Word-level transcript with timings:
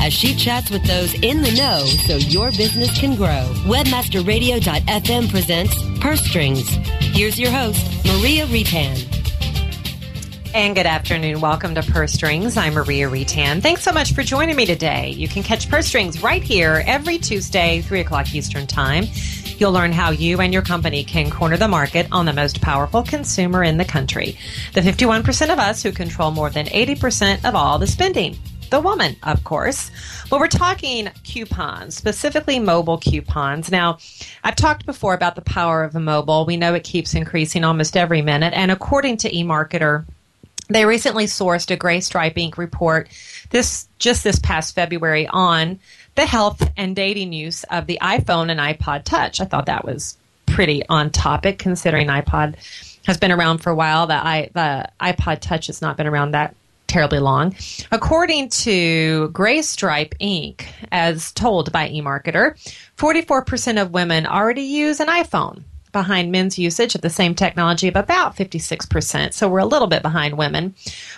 as 0.00 0.12
she 0.12 0.34
chats 0.34 0.70
with 0.70 0.84
those 0.84 1.14
in 1.14 1.42
the 1.42 1.52
know 1.52 1.84
so 2.06 2.16
your 2.16 2.50
business 2.52 2.98
can 2.98 3.16
grow. 3.16 3.52
Webmasterradio.fm 3.64 5.30
presents 5.30 6.00
Purse 6.00 6.24
Strings. 6.24 6.68
Here's 7.00 7.38
your 7.38 7.50
host, 7.50 7.84
Maria 8.04 8.46
Retan. 8.46 9.20
And 10.52 10.74
good 10.74 10.86
afternoon. 10.86 11.40
Welcome 11.40 11.76
to 11.76 11.82
Purse 11.82 12.12
Strings. 12.12 12.56
I'm 12.56 12.74
Maria 12.74 13.08
Retan. 13.08 13.62
Thanks 13.62 13.82
so 13.82 13.92
much 13.92 14.14
for 14.14 14.22
joining 14.22 14.56
me 14.56 14.66
today. 14.66 15.10
You 15.10 15.28
can 15.28 15.44
catch 15.44 15.68
Purse 15.68 15.86
Strings 15.86 16.22
right 16.22 16.42
here 16.42 16.82
every 16.86 17.18
Tuesday, 17.18 17.82
3 17.82 18.00
o'clock 18.00 18.34
Eastern 18.34 18.66
Time. 18.66 19.04
You'll 19.58 19.72
learn 19.72 19.92
how 19.92 20.10
you 20.10 20.40
and 20.40 20.52
your 20.52 20.62
company 20.62 21.04
can 21.04 21.30
corner 21.30 21.56
the 21.56 21.68
market 21.68 22.08
on 22.10 22.26
the 22.26 22.32
most 22.32 22.60
powerful 22.60 23.02
consumer 23.02 23.62
in 23.62 23.76
the 23.76 23.84
country. 23.84 24.36
The 24.72 24.80
51% 24.80 25.52
of 25.52 25.58
us 25.58 25.82
who 25.82 25.92
control 25.92 26.30
more 26.30 26.50
than 26.50 26.66
80% 26.66 27.44
of 27.48 27.54
all 27.54 27.78
the 27.78 27.86
spending 27.86 28.36
the 28.70 28.80
woman, 28.80 29.16
of 29.22 29.44
course. 29.44 29.90
But 30.28 30.40
we're 30.40 30.48
talking 30.48 31.10
coupons, 31.24 31.96
specifically 31.96 32.58
mobile 32.58 32.98
coupons. 32.98 33.70
Now, 33.70 33.98
I've 34.44 34.56
talked 34.56 34.86
before 34.86 35.14
about 35.14 35.34
the 35.34 35.42
power 35.42 35.84
of 35.84 35.94
a 35.94 36.00
mobile. 36.00 36.46
We 36.46 36.56
know 36.56 36.74
it 36.74 36.84
keeps 36.84 37.14
increasing 37.14 37.64
almost 37.64 37.96
every 37.96 38.22
minute. 38.22 38.54
And 38.54 38.70
according 38.70 39.18
to 39.18 39.30
eMarketer, 39.30 40.04
they 40.68 40.84
recently 40.84 41.26
sourced 41.26 41.70
a 41.70 41.76
Greystripe 41.76 42.34
Inc. 42.34 42.56
report 42.56 43.08
this 43.50 43.88
just 43.98 44.22
this 44.22 44.38
past 44.38 44.74
February 44.74 45.26
on 45.26 45.80
the 46.14 46.26
health 46.26 46.70
and 46.76 46.94
dating 46.94 47.32
use 47.32 47.64
of 47.64 47.86
the 47.86 47.98
iPhone 48.00 48.50
and 48.50 48.60
iPod 48.60 49.04
Touch. 49.04 49.40
I 49.40 49.44
thought 49.44 49.66
that 49.66 49.84
was 49.84 50.16
pretty 50.46 50.86
on 50.88 51.10
topic 51.10 51.58
considering 51.58 52.08
iPod 52.08 52.54
has 53.06 53.18
been 53.18 53.32
around 53.32 53.58
for 53.58 53.70
a 53.70 53.74
while. 53.74 54.06
The, 54.06 54.14
I, 54.14 54.50
the 54.52 54.88
iPod 55.00 55.40
Touch 55.40 55.66
has 55.66 55.82
not 55.82 55.96
been 55.96 56.06
around 56.06 56.32
that 56.32 56.54
terribly 56.90 57.20
long. 57.20 57.54
According 57.92 58.50
to 58.50 59.30
Greystripe 59.32 60.14
Inc., 60.20 60.66
as 60.92 61.32
told 61.32 61.72
by 61.72 61.88
eMarketer, 61.88 62.56
44% 62.96 63.80
of 63.80 63.92
women 63.92 64.26
already 64.26 64.62
use 64.62 65.00
an 65.00 65.08
iPhone 65.08 65.62
behind 65.92 66.30
men's 66.30 66.58
usage 66.58 66.94
of 66.94 67.00
the 67.00 67.10
same 67.10 67.34
technology 67.34 67.88
of 67.88 67.96
about 67.96 68.36
56%. 68.36 69.32
So 69.32 69.48
we're 69.48 69.58
a 69.58 69.66
little 69.66 69.88
bit 69.88 70.02
behind 70.02 70.38
women. 70.38 70.74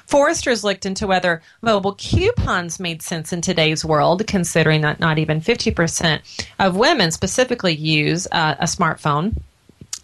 Forrester's 0.06 0.64
looked 0.64 0.86
into 0.86 1.06
whether 1.06 1.42
mobile 1.60 1.94
coupons 1.94 2.80
made 2.80 3.02
sense 3.02 3.32
in 3.32 3.40
today's 3.40 3.84
world, 3.84 4.26
considering 4.26 4.82
that 4.82 5.00
not 5.00 5.18
even 5.18 5.40
50% 5.40 6.46
of 6.58 6.76
women 6.76 7.10
specifically 7.10 7.74
use 7.74 8.26
uh, 8.32 8.54
a 8.58 8.64
smartphone. 8.64 9.36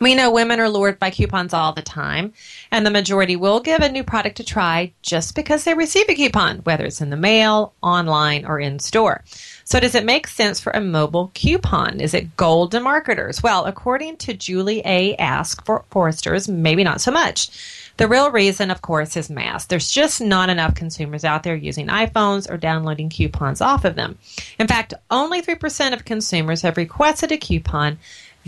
We 0.01 0.15
know 0.15 0.31
women 0.31 0.61
are 0.61 0.69
lured 0.69 0.99
by 0.99 1.11
coupons 1.11 1.53
all 1.53 1.73
the 1.73 1.83
time, 1.83 2.33
and 2.71 2.87
the 2.87 2.91
majority 2.91 3.35
will 3.35 3.61
give 3.61 3.81
a 3.81 3.91
new 3.91 4.05
product 4.05 4.39
a 4.39 4.45
try 4.45 4.93
just 5.03 5.35
because 5.35 5.65
they 5.65 5.75
receive 5.75 6.09
a 6.09 6.15
coupon, 6.15 6.59
whether 6.59 6.85
it's 6.85 7.01
in 7.01 7.11
the 7.11 7.17
mail, 7.17 7.73
online, 7.83 8.45
or 8.45 8.61
in 8.61 8.79
store. 8.79 9.25
So, 9.65 9.81
does 9.81 9.95
it 9.95 10.05
make 10.05 10.29
sense 10.29 10.61
for 10.61 10.71
a 10.71 10.81
mobile 10.81 11.31
coupon? 11.35 12.01
Is 12.01 12.15
it 12.15 12.37
gold 12.37 12.71
to 12.71 12.81
marketers? 12.81 13.43
Well, 13.43 13.65
according 13.65 14.19
to 14.19 14.35
Julie 14.35 14.83
A. 14.85 15.17
Ask 15.17 15.65
for 15.65 15.85
Forrester's, 15.91 16.49
maybe 16.49 16.85
not 16.85 17.01
so 17.01 17.11
much. 17.11 17.51
The 17.99 18.07
real 18.07 18.31
reason, 18.31 18.71
of 18.71 18.81
course, 18.81 19.17
is 19.17 19.29
mass. 19.29 19.67
There's 19.67 19.91
just 19.91 20.21
not 20.21 20.51
enough 20.51 20.77
consumers 20.77 21.25
out 21.25 21.43
there 21.43 21.57
using 21.57 21.89
iPhones 21.89 22.49
or 22.49 22.57
downloading 22.57 23.11
coupons 23.11 23.61
off 23.61 23.85
of 23.85 23.97
them. 23.97 24.17
In 24.61 24.69
fact, 24.69 24.95
only 25.11 25.43
3% 25.43 25.93
of 25.93 26.05
consumers 26.05 26.63
have 26.63 26.77
requested 26.77 27.33
a 27.33 27.37
coupon 27.37 27.99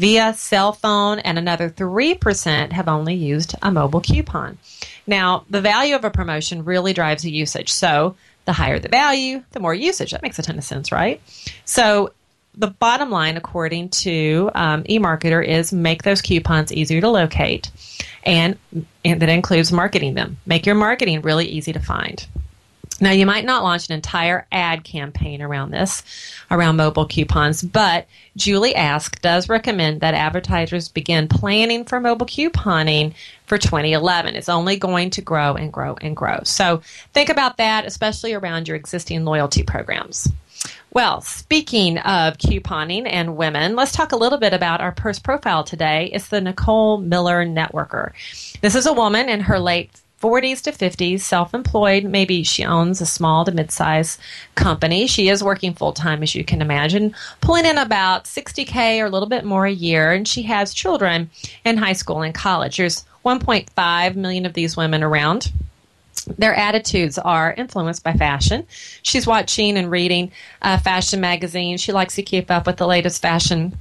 via 0.01 0.33
cell 0.33 0.73
phone, 0.73 1.19
and 1.19 1.39
another 1.39 1.69
3% 1.69 2.73
have 2.73 2.89
only 2.89 3.15
used 3.15 3.55
a 3.61 3.71
mobile 3.71 4.01
coupon. 4.01 4.57
Now, 5.07 5.45
the 5.51 5.61
value 5.61 5.95
of 5.95 6.07
a 6.07 6.11
promotion 6.11 6.65
really 6.65 6.95
drives 6.95 7.23
the 7.23 7.31
usage. 7.31 7.71
So, 7.71 8.17
the 8.47 8.55
higher 8.55 8.79
the 8.79 8.89
value, 8.89 9.45
the 9.53 9.61
more 9.61 9.75
usage. 9.75 10.13
That 10.13 10.23
makes 10.23 10.39
a 10.39 10.43
ton 10.43 10.57
of 10.57 10.65
sense, 10.65 10.91
right? 10.91 11.21
So, 11.67 12.15
the 12.55 12.69
bottom 12.69 13.11
line, 13.11 13.37
according 13.37 13.91
to 13.91 14.51
um, 14.55 14.85
eMarketer, 14.85 15.47
is 15.47 15.71
make 15.71 16.03
those 16.03 16.23
coupons 16.23 16.73
easier 16.73 17.03
to 17.03 17.11
locate, 17.11 17.71
and, 18.25 18.57
and 19.05 19.21
that 19.21 19.29
includes 19.29 19.71
marketing 19.71 20.15
them. 20.15 20.39
Make 20.47 20.65
your 20.65 20.77
marketing 20.77 21.21
really 21.21 21.47
easy 21.47 21.75
to 21.75 21.81
find. 21.81 22.27
Now, 23.01 23.13
you 23.13 23.25
might 23.25 23.47
not 23.47 23.63
launch 23.63 23.89
an 23.89 23.95
entire 23.95 24.47
ad 24.53 24.85
campaign 24.85 25.41
around 25.41 25.71
this, 25.71 26.03
around 26.51 26.77
mobile 26.77 27.07
coupons, 27.07 27.63
but 27.63 28.07
Julie 28.37 28.75
Ask 28.75 29.21
does 29.23 29.49
recommend 29.49 30.03
that 30.03 30.15
advertisers 30.15 30.89
begin 30.89 31.27
planning 31.27 31.85
for 31.85 31.99
mobile 31.99 32.27
couponing 32.27 33.15
for 33.47 33.57
2011. 33.57 34.37
It's 34.37 34.49
only 34.51 34.77
going 34.77 35.11
to 35.11 35.23
grow 35.23 35.55
and 35.55 35.73
grow 35.73 35.97
and 36.01 36.15
grow. 36.15 36.41
So 36.45 36.83
think 37.15 37.31
about 37.31 37.57
that, 37.57 37.87
especially 37.87 38.35
around 38.35 38.69
your 38.69 38.77
existing 38.77 39.25
loyalty 39.25 39.63
programs. 39.63 40.31
Well, 40.93 41.21
speaking 41.21 41.99
of 41.99 42.37
couponing 42.37 43.07
and 43.07 43.37
women, 43.37 43.77
let's 43.77 43.93
talk 43.93 44.13
a 44.13 44.17
little 44.17 44.39
bit 44.39 44.53
about 44.53 44.81
our 44.81 44.93
purse 44.93 45.21
profile 45.21 45.63
today. 45.63 46.11
It's 46.13 46.29
the 46.29 46.41
Nicole 46.41 46.99
Miller 46.99 47.47
Networker. 47.47 48.13
This 48.61 48.75
is 48.75 48.87
a 48.87 48.93
woman 48.93 49.29
in 49.29 49.41
her 49.41 49.61
late 49.61 49.91
40s 50.21 50.61
to 50.63 50.73
50s, 50.73 51.21
self 51.21 51.55
employed. 51.55 52.05
Maybe 52.05 52.43
she 52.43 52.65
owns 52.65 53.01
a 53.01 53.07
small 53.07 53.45
to 53.45 53.53
mid 53.53 53.73
sized 53.73 54.21
company. 54.55 55.07
She 55.07 55.29
is 55.29 55.43
working 55.43 55.75
full 55.75 55.93
time, 55.93 56.23
as 56.23 56.35
you 56.35 56.45
can 56.45 56.61
imagine, 56.61 57.15
pulling 57.41 57.65
in 57.65 57.79
about 57.79 58.25
60K 58.25 59.01
or 59.01 59.07
a 59.07 59.11
little 59.11 59.29
bit 59.29 59.45
more 59.45 59.67
a 59.67 59.73
year. 59.73 60.13
And 60.13 60.29
she 60.29 60.43
has 60.43 60.75
children 60.75 61.31
in 61.65 61.79
high 61.79 61.95
school 61.95 62.23
and 62.23 62.35
college. 62.35 62.77
There's 62.77 63.05
1.5 63.25 64.17
million 64.17 64.47
of 64.47 64.53
these 64.53 64.77
women 64.77 65.03
around. 65.03 65.53
Their 66.37 66.55
attitudes 66.55 67.19
are 67.19 67.55
influenced 67.55 68.05
by 68.05 68.13
fashion. 68.13 68.67
She's 69.03 69.27
watching 69.27 69.79
and 69.79 69.91
reading 69.91 70.33
uh, 70.61 70.79
fashion 70.79 71.21
magazines. 71.21 71.81
She 71.81 71.93
likes 71.93 72.15
to 72.17 72.23
keep 72.23 72.51
up 72.51 72.67
with 72.67 72.77
the 72.77 72.87
latest 72.87 73.23
fashion 73.23 73.79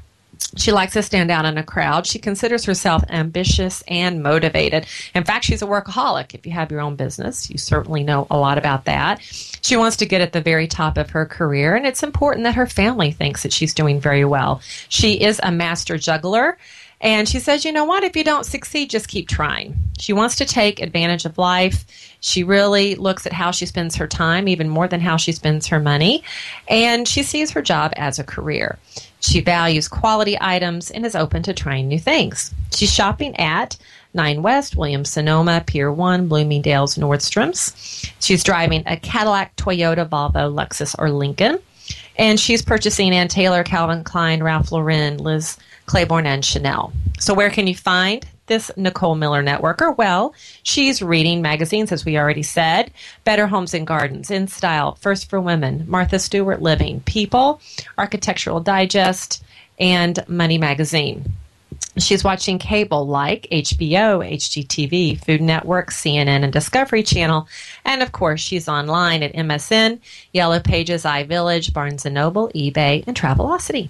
she 0.58 0.72
likes 0.72 0.94
to 0.94 1.04
stand 1.04 1.30
out 1.32 1.46
in 1.46 1.58
a 1.58 1.64
crowd. 1.64 2.08
She 2.08 2.20
considers 2.20 2.66
herself 2.66 3.04
ambitious 3.10 3.84
and 3.88 4.24
motivated. 4.24 4.88
In 5.14 5.24
fact, 5.24 5.46
she's 5.46 5.62
a 5.62 5.68
workaholic. 5.68 6.34
If 6.34 6.46
you 6.46 6.54
have 6.54 6.72
your 6.72 6.82
own 6.82 6.96
business, 6.96 7.50
you 7.50 7.58
certainly 7.58 8.04
know 8.04 8.26
a 8.32 8.38
lot 8.38 8.58
about 8.58 8.86
that. 8.86 9.22
She 9.22 9.78
wants 9.78 9.98
to 9.98 10.06
get 10.06 10.22
at 10.22 10.34
the 10.34 10.42
very 10.42 10.68
top 10.68 10.98
of 10.98 11.12
her 11.12 11.26
career, 11.26 11.76
and 11.76 11.86
it's 11.86 12.04
important 12.04 12.46
that 12.46 12.56
her 12.56 12.68
family 12.68 13.12
thinks 13.12 13.44
that 13.44 13.54
she's 13.54 13.74
doing 13.74 14.00
very 14.00 14.26
well. 14.26 14.62
She 14.90 15.22
is 15.22 15.40
a 15.44 15.52
master 15.52 15.98
juggler. 15.98 16.58
And 17.02 17.30
she 17.30 17.40
says, 17.40 17.64
you 17.64 17.72
know 17.72 17.86
what? 17.86 18.04
If 18.04 18.18
you 18.18 18.26
don't 18.26 18.46
succeed, 18.46 18.90
just 18.90 19.08
keep 19.08 19.30
trying. 19.30 19.74
She 19.98 20.12
wants 20.12 20.36
to 20.36 20.46
take 20.46 20.82
advantage 20.82 21.24
of 21.24 21.38
life. 21.38 21.86
She 22.20 22.44
really 22.44 22.96
looks 22.96 23.26
at 23.26 23.32
how 23.32 23.52
she 23.52 23.66
spends 23.66 23.96
her 23.96 24.08
time, 24.08 24.50
even 24.50 24.68
more 24.68 24.85
than 24.85 25.00
how 25.00 25.16
she 25.16 25.32
spends 25.32 25.68
her 25.68 25.80
money. 25.80 26.26
And 26.68 27.08
she 27.08 27.24
sees 27.24 27.52
her 27.52 27.62
job 27.62 27.94
as 27.96 28.20
a 28.20 28.26
career. 28.26 28.78
She 29.20 29.42
values 29.42 29.88
quality 29.88 30.38
items 30.40 30.92
and 30.92 31.06
is 31.06 31.16
open 31.16 31.44
to 31.44 31.54
trying 31.54 31.88
new 31.88 32.00
things. 32.00 32.54
She's 32.74 32.94
shopping 32.94 33.36
at 33.38 33.78
9 34.14 34.42
West, 34.42 34.76
Williams 34.76 35.10
Sonoma, 35.10 35.64
Pier 35.66 35.92
1, 35.92 36.28
Bloomingdale's, 36.28 36.96
Nordstrom's. 36.96 38.12
She's 38.20 38.44
driving 38.44 38.84
a 38.86 38.98
Cadillac, 38.98 39.56
Toyota, 39.56 40.08
Volvo, 40.08 40.54
Lexus, 40.54 40.96
or 40.98 41.12
Lincoln. 41.12 41.60
And 42.18 42.40
she's 42.40 42.62
purchasing 42.62 43.14
Ann 43.14 43.28
Taylor, 43.28 43.64
Calvin 43.64 44.04
Klein, 44.04 44.44
Ralph 44.44 44.72
Lauren, 44.72 45.18
Liz 45.18 45.58
Claiborne, 45.86 46.26
and 46.26 46.44
Chanel. 46.44 46.92
So, 47.20 47.34
where 47.34 47.50
can 47.50 47.68
you 47.68 47.76
find 47.76 48.26
this 48.49 48.69
Nicole 48.75 49.16
Miller 49.16 49.41
networker? 49.41 49.97
Well, 49.97 50.34
she's 50.63 51.01
reading 51.01 51.41
magazines, 51.41 51.93
as 51.93 52.03
we 52.03 52.17
already 52.17 52.43
said 52.43 52.91
Better 53.23 53.47
Homes 53.47 53.73
and 53.73 53.87
Gardens, 53.87 54.29
In 54.29 54.49
Style, 54.49 54.96
First 54.96 55.29
for 55.29 55.40
Women, 55.40 55.85
Martha 55.87 56.19
Stewart 56.19 56.61
Living, 56.61 56.99
People, 57.01 57.61
Architectural 57.97 58.59
Digest, 58.59 59.41
and 59.79 60.28
Money 60.28 60.57
Magazine. 60.57 61.31
She's 61.97 62.23
watching 62.23 62.59
cable 62.59 63.07
like 63.07 63.47
HBO, 63.51 64.25
HGTV, 64.28 65.23
Food 65.23 65.41
Network, 65.41 65.91
CNN, 65.91 66.43
and 66.43 66.51
Discovery 66.53 67.03
Channel. 67.03 67.47
And 67.85 68.01
of 68.01 68.11
course, 68.11 68.41
she's 68.41 68.67
online 68.67 69.23
at 69.23 69.34
MSN, 69.34 69.99
Yellow 70.34 70.59
Pages, 70.59 71.03
iVillage, 71.03 71.73
Barnes 71.73 72.05
& 72.05 72.05
Noble, 72.05 72.49
eBay, 72.49 73.03
and 73.05 73.16
Travelocity. 73.16 73.90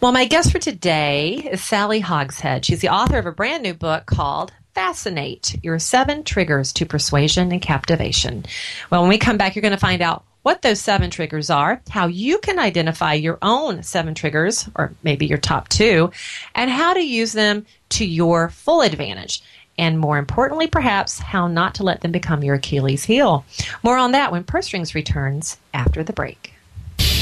Well, 0.00 0.12
my 0.12 0.26
guest 0.26 0.52
for 0.52 0.58
today 0.58 1.48
is 1.50 1.62
Sally 1.62 2.00
Hogshead. 2.00 2.64
She's 2.64 2.80
the 2.80 2.90
author 2.90 3.18
of 3.18 3.26
a 3.26 3.32
brand 3.32 3.62
new 3.62 3.74
book 3.74 4.06
called 4.06 4.52
Fascinate 4.74 5.56
Your 5.62 5.78
Seven 5.78 6.22
Triggers 6.22 6.72
to 6.74 6.86
Persuasion 6.86 7.50
and 7.50 7.60
Captivation. 7.60 8.44
Well, 8.90 9.00
when 9.00 9.08
we 9.08 9.18
come 9.18 9.36
back, 9.36 9.56
you're 9.56 9.62
going 9.62 9.72
to 9.72 9.78
find 9.78 10.00
out 10.00 10.24
what 10.42 10.62
those 10.62 10.80
seven 10.80 11.10
triggers 11.10 11.50
are, 11.50 11.82
how 11.90 12.06
you 12.06 12.38
can 12.38 12.58
identify 12.58 13.12
your 13.12 13.38
own 13.42 13.82
seven 13.82 14.14
triggers, 14.14 14.68
or 14.76 14.94
maybe 15.02 15.26
your 15.26 15.38
top 15.38 15.68
two, 15.68 16.10
and 16.54 16.70
how 16.70 16.94
to 16.94 17.00
use 17.00 17.32
them 17.32 17.66
to 17.88 18.06
your 18.06 18.50
full 18.50 18.82
advantage. 18.82 19.42
And 19.76 19.98
more 19.98 20.16
importantly, 20.18 20.68
perhaps, 20.68 21.18
how 21.18 21.48
not 21.48 21.74
to 21.76 21.82
let 21.82 22.00
them 22.00 22.12
become 22.12 22.42
your 22.42 22.54
Achilles 22.54 23.04
heel. 23.04 23.44
More 23.82 23.96
on 23.96 24.12
that 24.12 24.32
when 24.32 24.44
Purse 24.44 24.66
Strings 24.66 24.94
returns 24.94 25.58
after 25.74 26.02
the 26.02 26.12
break. 26.12 26.47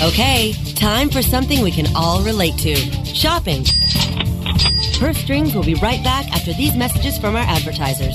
Okay, 0.02 0.52
time 0.74 1.08
for 1.08 1.22
something 1.22 1.62
we 1.62 1.70
can 1.70 1.86
all 1.96 2.22
relate 2.22 2.58
to 2.58 2.76
shopping. 3.06 3.64
Purse 4.98 5.16
Strings 5.16 5.54
will 5.54 5.64
be 5.64 5.74
right 5.76 6.04
back 6.04 6.30
after 6.32 6.52
these 6.52 6.76
messages 6.76 7.16
from 7.16 7.34
our 7.34 7.42
advertisers. 7.42 8.14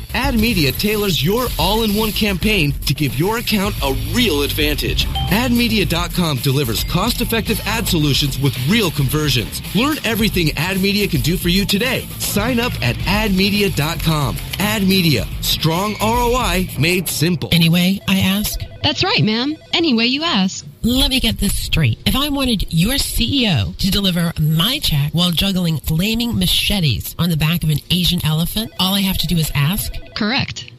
AdMedia 0.13 0.77
tailors 0.77 1.23
your 1.23 1.47
all-in-one 1.57 2.11
campaign 2.11 2.71
to 2.85 2.93
give 2.93 3.17
your 3.17 3.37
account 3.37 3.75
a 3.83 3.93
real 4.13 4.43
advantage. 4.43 5.05
AdMedia.com 5.05 6.37
delivers 6.37 6.83
cost-effective 6.85 7.59
ad 7.65 7.87
solutions 7.87 8.39
with 8.39 8.55
real 8.67 8.91
conversions. 8.91 9.61
Learn 9.75 9.97
everything 10.03 10.47
AdMedia 10.47 11.09
can 11.09 11.21
do 11.21 11.37
for 11.37 11.49
you 11.49 11.65
today. 11.65 12.07
Sign 12.19 12.59
up 12.59 12.73
at 12.81 12.95
AdMedia.com. 12.97 14.35
AdMedia, 14.35 15.25
strong 15.43 15.95
ROI 16.01 16.69
made 16.79 17.07
simple. 17.07 17.49
Anyway, 17.51 17.99
I 18.07 18.19
ask. 18.19 18.59
That's 18.83 19.03
right, 19.03 19.23
ma'am. 19.23 19.57
Anyway, 19.73 20.05
you 20.05 20.23
ask. 20.23 20.65
Let 20.83 21.11
me 21.11 21.19
get 21.19 21.37
this 21.37 21.55
straight. 21.55 21.99
If 22.07 22.15
I 22.15 22.29
wanted 22.29 22.73
your 22.73 22.95
CEO 22.95 23.77
to 23.77 23.91
deliver 23.91 24.33
my 24.39 24.79
check 24.79 25.11
while 25.13 25.29
juggling 25.29 25.77
flaming 25.77 26.39
machetes 26.39 27.15
on 27.19 27.29
the 27.29 27.37
back 27.37 27.63
of 27.63 27.69
an 27.69 27.77
Asian 27.91 28.19
elephant, 28.25 28.71
all 28.79 28.95
I 28.95 29.01
have 29.01 29.19
to 29.19 29.27
do 29.27 29.37
is 29.37 29.51
ask? 29.53 29.93
Correct. 30.15 30.71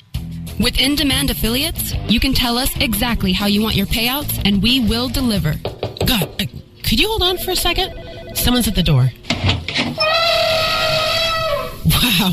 With 0.59 0.81
in 0.81 0.97
demand 0.97 1.31
affiliates, 1.31 1.95
you 2.09 2.19
can 2.19 2.35
tell 2.35 2.59
us 2.59 2.77
exactly 2.81 3.31
how 3.33 3.47
you 3.47 3.63
want 3.63 3.77
your 3.77 3.87
payouts 3.87 4.43
and 4.45 4.61
we 4.61 4.81
will 4.81 5.09
deliver. 5.09 5.55
God, 6.05 6.25
uh, 6.41 6.47
could 6.83 6.99
you 6.99 7.07
hold 7.07 7.23
on 7.23 7.39
for 7.39 7.53
a 7.53 7.57
second? 7.57 8.37
Someone's 8.37 8.67
at 8.67 8.75
the 8.75 8.83
door. 8.83 9.09
Wow, 11.87 12.33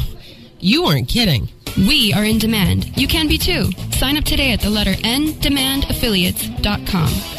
you 0.59 0.85
weren't 0.85 1.07
kidding. 1.07 1.49
We 1.77 2.13
are 2.13 2.25
in 2.25 2.39
demand. 2.39 2.97
You 2.97 3.07
can 3.07 3.27
be 3.27 3.37
too. 3.37 3.69
Sign 3.91 4.17
up 4.17 4.23
today 4.23 4.53
at 4.53 4.61
the 4.61 4.71
letter 4.71 4.95
N 5.03 5.27
demandaffiliates.com. 5.33 7.38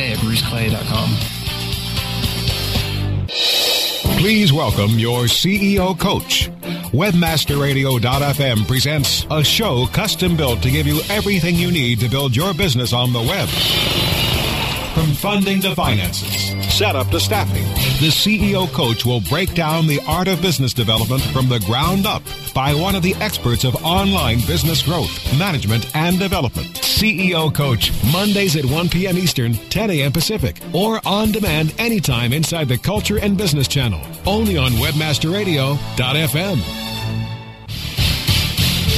at 0.00 0.18
bruceclay.com. 0.18 1.40
Please 4.18 4.52
welcome 4.52 4.98
your 4.98 5.22
CEO 5.24 5.98
coach. 5.98 6.50
Webmasterradio.fm 6.92 8.66
presents 8.66 9.26
a 9.30 9.42
show 9.42 9.86
custom 9.86 10.36
built 10.36 10.62
to 10.62 10.70
give 10.70 10.86
you 10.86 11.00
everything 11.08 11.54
you 11.54 11.70
need 11.70 12.00
to 12.00 12.08
build 12.08 12.36
your 12.36 12.52
business 12.52 12.92
on 12.92 13.12
the 13.12 13.20
web. 13.20 14.09
From 15.00 15.14
funding 15.14 15.62
to 15.62 15.74
finances, 15.74 16.52
setup 16.70 17.08
to 17.08 17.18
staffing, 17.18 17.64
the 18.04 18.10
CEO 18.10 18.70
coach 18.70 19.06
will 19.06 19.22
break 19.22 19.54
down 19.54 19.86
the 19.86 19.98
art 20.06 20.28
of 20.28 20.42
business 20.42 20.74
development 20.74 21.22
from 21.22 21.48
the 21.48 21.58
ground 21.60 22.04
up 22.04 22.22
by 22.52 22.74
one 22.74 22.94
of 22.94 23.02
the 23.02 23.14
experts 23.14 23.64
of 23.64 23.82
online 23.82 24.40
business 24.40 24.82
growth, 24.82 25.38
management, 25.38 25.90
and 25.96 26.18
development. 26.18 26.68
CEO 26.74 27.50
Coach, 27.54 27.92
Mondays 28.12 28.56
at 28.56 28.66
1 28.66 28.90
p.m. 28.90 29.16
Eastern, 29.16 29.54
10 29.54 29.88
a.m. 29.88 30.12
Pacific, 30.12 30.60
or 30.74 31.00
on 31.06 31.32
demand 31.32 31.74
anytime 31.78 32.34
inside 32.34 32.68
the 32.68 32.76
Culture 32.76 33.18
and 33.18 33.38
Business 33.38 33.68
Channel, 33.68 34.02
only 34.26 34.58
on 34.58 34.72
WebmasterRadio.fm. 34.72 36.60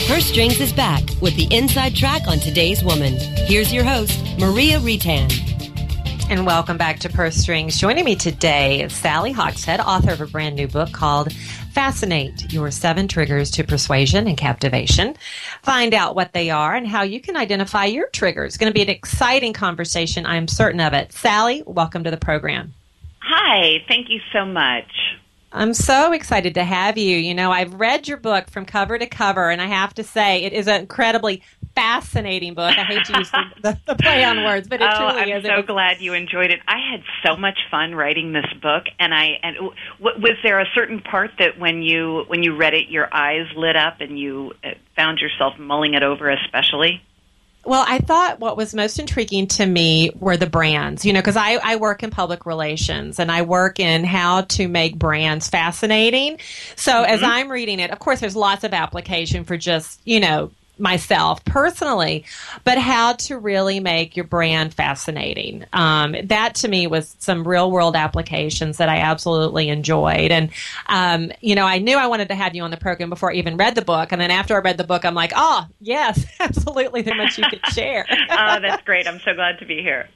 Purse 0.09 0.27
Strings 0.27 0.61
is 0.61 0.73
back 0.73 1.05
with 1.21 1.37
the 1.37 1.47
inside 1.55 1.95
track 1.95 2.23
on 2.27 2.41
today's 2.41 2.83
woman. 2.83 3.15
Here's 3.47 3.73
your 3.73 3.85
host, 3.85 4.21
Maria 4.37 4.81
Retan. 4.81 5.52
And 6.33 6.47
welcome 6.47 6.79
back 6.79 7.01
to 7.01 7.11
Purse 7.11 7.37
Strings. 7.37 7.79
Joining 7.79 8.07
me 8.07 8.17
today 8.17 8.81
is 8.81 8.95
Sally 8.95 9.33
Hogshead, 9.33 9.81
author 9.81 10.13
of 10.13 10.23
a 10.23 10.27
brand 10.27 10.57
new 10.57 10.67
book 10.67 10.91
called 10.91 11.31
Fascinate 11.75 12.51
Your 12.51 12.71
Seven 12.71 13.07
Triggers 13.07 13.51
to 13.51 13.65
Persuasion 13.65 14.27
and 14.27 14.35
Captivation. 14.35 15.15
Find 15.63 15.93
out 15.93 16.17
what 16.17 16.33
they 16.33 16.49
are 16.49 16.75
and 16.75 16.87
how 16.87 17.03
you 17.03 17.21
can 17.21 17.37
identify 17.37 17.85
your 17.85 18.09
triggers. 18.15 18.53
It's 18.53 18.57
going 18.57 18.71
to 18.71 18.75
be 18.75 18.81
an 18.81 18.89
exciting 18.89 19.53
conversation. 19.53 20.25
I'm 20.25 20.49
certain 20.49 20.81
of 20.81 20.95
it. 20.95 21.13
Sally, 21.13 21.65
welcome 21.67 22.03
to 22.05 22.11
the 22.11 22.17
program. 22.17 22.73
Hi, 23.19 23.85
thank 23.87 24.09
you 24.09 24.21
so 24.33 24.47
much. 24.47 24.89
I'm 25.53 25.75
so 25.75 26.13
excited 26.13 26.55
to 26.55 26.65
have 26.65 26.97
you. 26.97 27.19
You 27.19 27.35
know, 27.35 27.53
I've 27.53 27.75
read 27.75 28.09
your 28.09 28.17
book 28.17 28.49
from 28.49 28.65
cover 28.65 28.97
to 28.97 29.07
cover, 29.07 29.51
and 29.51 29.61
I 29.61 29.67
have 29.67 29.93
to 29.97 30.03
say, 30.03 30.45
it 30.45 30.55
is 30.55 30.67
an 30.67 30.81
incredibly 30.81 31.43
fascinating 31.75 32.55
book. 32.55 32.77
I 32.77 32.85
hate 32.85 33.05
to 33.07 33.19
use 33.19 33.31
the, 33.31 33.45
the, 33.63 33.79
the 33.87 33.95
play 33.95 34.25
on 34.25 34.45
words, 34.45 34.69
but 34.69 34.81
it 34.81 34.89
oh, 34.93 34.97
truly 34.97 35.33
I'm 35.33 35.39
is. 35.39 35.45
so 35.45 35.57
was, 35.57 35.67
glad 35.67 36.01
you 36.01 36.15
enjoyed 36.15 36.51
it. 36.51 36.61
I 36.67 36.79
had 36.91 37.03
so 37.25 37.37
much 37.37 37.59
fun 37.71 37.95
writing 37.95 38.33
this 38.33 38.47
book, 38.61 38.85
and 38.99 39.15
I 39.15 39.39
and 39.43 39.57
w- 39.57 40.21
was 40.21 40.37
there 40.43 40.61
a 40.61 40.67
certain 40.75 41.01
part 41.01 41.33
that 41.39 41.59
when 41.59 41.83
you 41.83 42.25
when 42.29 42.43
you 42.43 42.57
read 42.57 42.75
it, 42.75 42.89
your 42.89 43.09
eyes 43.13 43.47
lit 43.57 43.77
up 43.77 44.01
and 44.01 44.19
you 44.19 44.53
uh, 44.65 44.71
found 44.97 45.19
yourself 45.19 45.59
mulling 45.59 45.95
it 45.95 46.03
over, 46.03 46.31
especially. 46.31 47.03
Well, 47.65 47.85
I 47.87 47.99
thought 47.99 48.41
what 48.41 48.57
was 48.57 48.75
most 48.75 48.99
intriguing 48.99 49.47
to 49.49 49.65
me 49.65 50.11
were 50.19 50.37
the 50.37 50.49
brands, 50.49 51.05
you 51.05 51.13
know, 51.13 51.21
because 51.21 51.37
I, 51.37 51.61
I 51.63 51.77
work 51.77 52.03
in 52.03 52.11
public 52.11 52.45
relations 52.45 53.21
and 53.21 53.31
I 53.31 53.43
work 53.43 53.79
in 53.79 54.03
how 54.03 54.41
to 54.43 54.67
make 54.67 54.99
brands 54.99 55.49
fascinating. 55.49 56.39
So 56.75 56.93
mm-hmm. 56.93 57.13
as 57.13 57.23
I'm 57.23 57.53
reading 57.53 57.79
it, 57.79 57.93
of 57.93 58.01
course, 58.01 58.19
there's 58.19 58.35
lots 58.35 58.65
of 58.65 58.75
application 58.75 59.45
for 59.45 59.57
just, 59.57 60.01
you 60.05 60.19
know, 60.19 60.51
myself 60.83 61.45
personally, 61.45 62.25
but 62.65 62.77
how 62.77 63.13
to 63.15 63.39
really 63.39 63.81
make 63.81 64.17
your 64.17 64.27
brand 64.27 64.75
fascinating. 64.75 65.65
Um, 65.73 66.17
that 66.25 66.57
to 66.57 66.69
me 66.69 66.89
was 66.89 67.15
some 67.21 67.47
real 67.47 67.71
world 67.71 67.95
applications 67.95 68.79
that 68.79 68.89
I 68.89 68.99
absolutely 68.99 69.69
enjoyed. 69.69 70.33
And, 70.33 70.51
um, 70.89 71.31
you 71.41 71.55
know, 71.55 71.65
I 71.65 71.79
knew 71.79 71.97
I 71.97 72.09
wanted 72.09 72.29
to 72.29 72.35
have 72.35 72.55
you 72.55 72.65
on 72.65 72.73
the 72.73 72.77
program 72.77 73.09
before 73.09 73.31
I 73.31 73.37
even 73.37 73.57
read 73.57 73.77
the 73.77 73.83
book. 73.83 74.11
And 74.13 74.21
then 74.21 74.33
after 74.33 74.57
I 74.57 74.59
read 74.59 74.77
the 74.77 74.85
book, 74.85 75.05
I'm 75.05 75.15
like, 75.15 75.33
oh, 75.37 75.67
yes, 75.81 76.27
absolutely. 76.41 77.03
There's 77.03 77.17
much 77.17 77.39
you 77.39 77.45
could 77.49 77.65
share. 77.73 78.05
oh, 78.11 78.59
that's 78.61 78.83
great. 78.83 79.07
I'm 79.07 79.21
so 79.21 79.35
glad 79.35 79.61
to 79.61 79.65
be 79.65 79.81
here. 79.83 80.09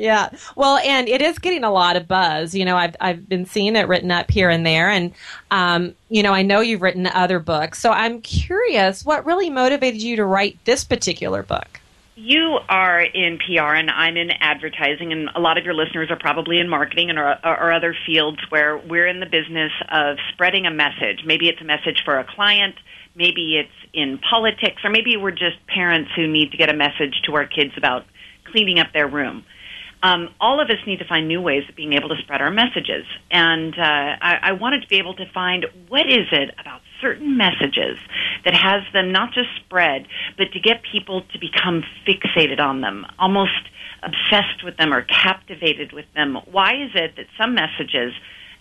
Yeah. 0.00 0.30
Well, 0.56 0.78
and 0.78 1.08
it 1.08 1.20
is 1.20 1.38
getting 1.38 1.62
a 1.62 1.70
lot 1.70 1.96
of 1.96 2.08
buzz. 2.08 2.54
You 2.54 2.64
know, 2.64 2.76
I've 2.76 2.96
I've 3.00 3.28
been 3.28 3.44
seeing 3.44 3.76
it 3.76 3.86
written 3.86 4.10
up 4.10 4.30
here 4.30 4.48
and 4.48 4.64
there, 4.64 4.88
and 4.88 5.12
um, 5.50 5.94
you 6.08 6.22
know, 6.22 6.32
I 6.32 6.42
know 6.42 6.60
you've 6.60 6.80
written 6.80 7.06
other 7.06 7.38
books. 7.38 7.78
So 7.78 7.90
I'm 7.90 8.22
curious, 8.22 9.04
what 9.04 9.26
really 9.26 9.50
motivated 9.50 10.02
you 10.02 10.16
to 10.16 10.24
write 10.24 10.58
this 10.64 10.84
particular 10.84 11.42
book? 11.42 11.80
you 12.16 12.58
are 12.68 13.00
in 13.00 13.38
PR 13.38 13.74
and 13.74 13.90
I'm 13.90 14.18
in 14.18 14.30
advertising, 14.30 15.10
and 15.10 15.30
a 15.34 15.40
lot 15.40 15.56
of 15.56 15.64
your 15.64 15.72
listeners 15.72 16.10
are 16.10 16.18
probably 16.18 16.58
in 16.58 16.68
marketing 16.68 17.08
and 17.08 17.18
or, 17.18 17.38
or, 17.42 17.72
other 17.72 17.96
fields 18.04 18.38
where 18.50 18.76
we're 18.76 19.06
in 19.06 19.20
the 19.20 19.26
business 19.26 19.72
of 19.88 20.18
spreading 20.34 20.66
a 20.66 20.70
message. 20.70 21.22
Maybe 21.24 21.48
it's 21.48 21.62
a 21.62 21.64
message 21.64 22.02
for 22.04 22.18
a 22.18 22.24
client, 22.24 22.74
maybe 23.14 23.56
it's 23.56 23.90
in 23.94 24.18
politics, 24.18 24.82
or 24.84 24.90
maybe 24.90 25.16
we're 25.16 25.30
just 25.30 25.66
parents 25.66 26.10
who 26.14 26.26
need 26.26 26.50
to 26.50 26.58
get 26.58 26.68
a 26.68 26.74
message 26.74 27.22
to 27.24 27.34
our 27.36 27.46
kids 27.46 27.72
about 27.78 28.04
cleaning 28.44 28.78
up 28.78 28.92
their 28.92 29.08
room. 29.08 29.44
Um, 30.02 30.30
all 30.40 30.60
of 30.60 30.70
us 30.70 30.78
need 30.86 31.00
to 31.00 31.04
find 31.04 31.28
new 31.28 31.42
ways 31.42 31.64
of 31.68 31.76
being 31.76 31.92
able 31.92 32.08
to 32.08 32.16
spread 32.22 32.40
our 32.40 32.50
messages. 32.50 33.04
And 33.30 33.74
uh, 33.78 33.82
I, 33.82 34.38
I 34.42 34.52
wanted 34.52 34.82
to 34.82 34.88
be 34.88 34.96
able 34.96 35.14
to 35.14 35.30
find 35.32 35.66
what 35.88 36.06
is 36.06 36.26
it 36.32 36.54
about 36.58 36.80
certain 37.00 37.36
messages 37.36 37.98
that 38.44 38.54
has 38.54 38.82
them 38.92 39.12
not 39.12 39.32
just 39.32 39.48
spread, 39.64 40.06
but 40.38 40.52
to 40.52 40.60
get 40.60 40.82
people 40.90 41.22
to 41.32 41.38
become 41.38 41.84
fixated 42.06 42.60
on 42.60 42.80
them, 42.80 43.06
almost 43.18 43.68
obsessed 44.02 44.64
with 44.64 44.76
them 44.76 44.92
or 44.92 45.02
captivated 45.02 45.92
with 45.92 46.06
them. 46.14 46.38
Why 46.50 46.82
is 46.82 46.90
it 46.94 47.16
that 47.16 47.26
some 47.38 47.54
messages 47.54 48.14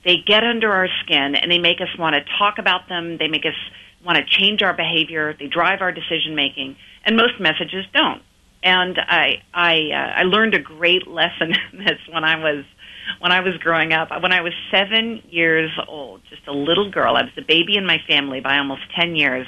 they 0.03 0.17
get 0.17 0.43
under 0.43 0.71
our 0.71 0.87
skin 1.03 1.35
and 1.35 1.51
they 1.51 1.59
make 1.59 1.81
us 1.81 1.97
want 1.97 2.15
to 2.15 2.21
talk 2.37 2.57
about 2.57 2.87
them, 2.89 3.17
they 3.17 3.27
make 3.27 3.45
us 3.45 3.55
want 4.05 4.17
to 4.17 4.25
change 4.25 4.61
our 4.61 4.73
behavior, 4.73 5.35
they 5.37 5.47
drive 5.47 5.81
our 5.81 5.91
decision 5.91 6.35
making, 6.35 6.75
and 7.05 7.17
most 7.17 7.39
messages 7.39 7.85
don't. 7.93 8.21
And 8.61 8.97
I 8.99 9.41
I 9.53 9.91
uh, 9.93 10.19
I 10.19 10.23
learned 10.23 10.53
a 10.53 10.59
great 10.59 11.07
lesson 11.07 11.53
in 11.73 11.79
this 11.79 11.99
when 12.11 12.23
I 12.23 12.35
was 12.35 12.65
when 13.19 13.31
I 13.31 13.39
was 13.41 13.57
growing 13.57 13.93
up. 13.93 14.09
When 14.21 14.31
I 14.31 14.41
was 14.41 14.53
seven 14.71 15.23
years 15.29 15.71
old, 15.87 16.21
just 16.29 16.47
a 16.47 16.53
little 16.53 16.91
girl, 16.91 17.15
I 17.15 17.23
was 17.23 17.31
the 17.35 17.41
baby 17.41 17.75
in 17.75 17.85
my 17.85 17.99
family 18.07 18.39
by 18.39 18.57
almost 18.57 18.81
10 18.95 19.15
years. 19.15 19.47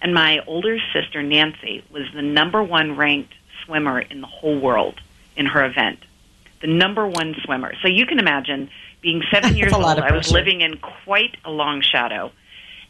And 0.00 0.14
my 0.14 0.38
older 0.46 0.78
sister, 0.92 1.22
Nancy, 1.22 1.84
was 1.90 2.04
the 2.14 2.22
number 2.22 2.62
one 2.62 2.96
ranked 2.96 3.34
swimmer 3.64 4.00
in 4.00 4.20
the 4.20 4.26
whole 4.26 4.58
world 4.58 5.00
in 5.36 5.46
her 5.46 5.64
event. 5.64 6.00
The 6.60 6.66
number 6.66 7.06
one 7.06 7.34
swimmer. 7.44 7.74
So 7.82 7.88
you 7.88 8.06
can 8.06 8.18
imagine 8.18 8.70
being 9.00 9.22
seven 9.32 9.56
years 9.56 9.72
old, 9.72 9.84
I 9.84 10.12
was 10.14 10.30
living 10.30 10.60
in 10.60 10.78
quite 10.78 11.36
a 11.44 11.50
long 11.50 11.80
shadow. 11.80 12.32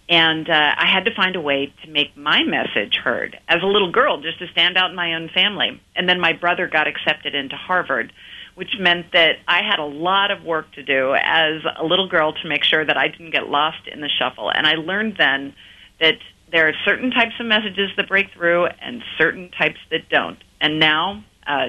And 0.09 0.49
uh, 0.49 0.75
I 0.79 0.87
had 0.87 1.05
to 1.05 1.15
find 1.15 1.37
a 1.37 1.41
way 1.41 1.73
to 1.85 1.91
make 1.91 2.17
my 2.17 2.43
message 2.43 2.97
heard 2.97 3.39
as 3.47 3.63
a 3.63 3.67
little 3.67 3.93
girl, 3.93 4.23
just 4.23 4.39
to 4.39 4.47
stand 4.49 4.79
out 4.79 4.91
in 4.91 4.97
my 4.97 5.15
own 5.15 5.29
family. 5.29 5.81
And 5.95 6.09
then 6.09 6.19
my 6.19 6.33
brother 6.33 6.67
got 6.67 6.89
accepted 6.89 7.35
into 7.35 7.57
Harvard 7.57 8.13
which 8.59 8.75
meant 8.81 9.13
that 9.13 9.37
I 9.47 9.63
had 9.63 9.79
a 9.79 9.85
lot 9.85 10.33
of 10.33 10.43
work 10.43 10.73
to 10.73 10.83
do 10.83 11.15
as 11.15 11.63
a 11.77 11.85
little 11.85 12.09
girl 12.09 12.33
to 12.33 12.49
make 12.49 12.65
sure 12.65 12.85
that 12.85 12.97
I 12.97 13.07
didn't 13.07 13.31
get 13.31 13.49
lost 13.49 13.87
in 13.87 14.01
the 14.01 14.09
shuffle. 14.09 14.51
And 14.51 14.67
I 14.67 14.73
learned 14.73 15.15
then 15.17 15.55
that 16.01 16.17
there 16.51 16.67
are 16.67 16.73
certain 16.85 17.13
types 17.13 17.35
of 17.39 17.47
messages 17.47 17.91
that 17.97 18.09
break 18.09 18.33
through 18.33 18.67
and 18.67 19.01
certain 19.17 19.53
types 19.53 19.79
that 19.93 20.09
don't. 20.09 20.43
And 20.61 20.81
now, 20.81 21.23
uh, 21.47 21.69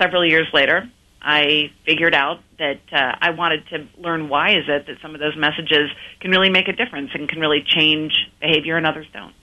several 0.00 0.24
years 0.24 0.46
later, 0.52 0.88
I 1.24 1.72
figured 1.86 2.14
out 2.14 2.40
that 2.58 2.80
uh, 2.92 3.16
I 3.20 3.30
wanted 3.30 3.66
to 3.68 3.86
learn 3.98 4.28
why 4.28 4.56
is 4.58 4.64
it 4.68 4.86
that 4.86 4.96
some 5.00 5.14
of 5.14 5.20
those 5.20 5.36
messages 5.36 5.90
can 6.20 6.30
really 6.30 6.50
make 6.50 6.68
a 6.68 6.72
difference 6.72 7.10
and 7.14 7.28
can 7.28 7.40
really 7.40 7.64
change 7.66 8.12
behavior 8.40 8.76
and 8.76 8.86
others 8.86 9.06
don't. 9.12 9.34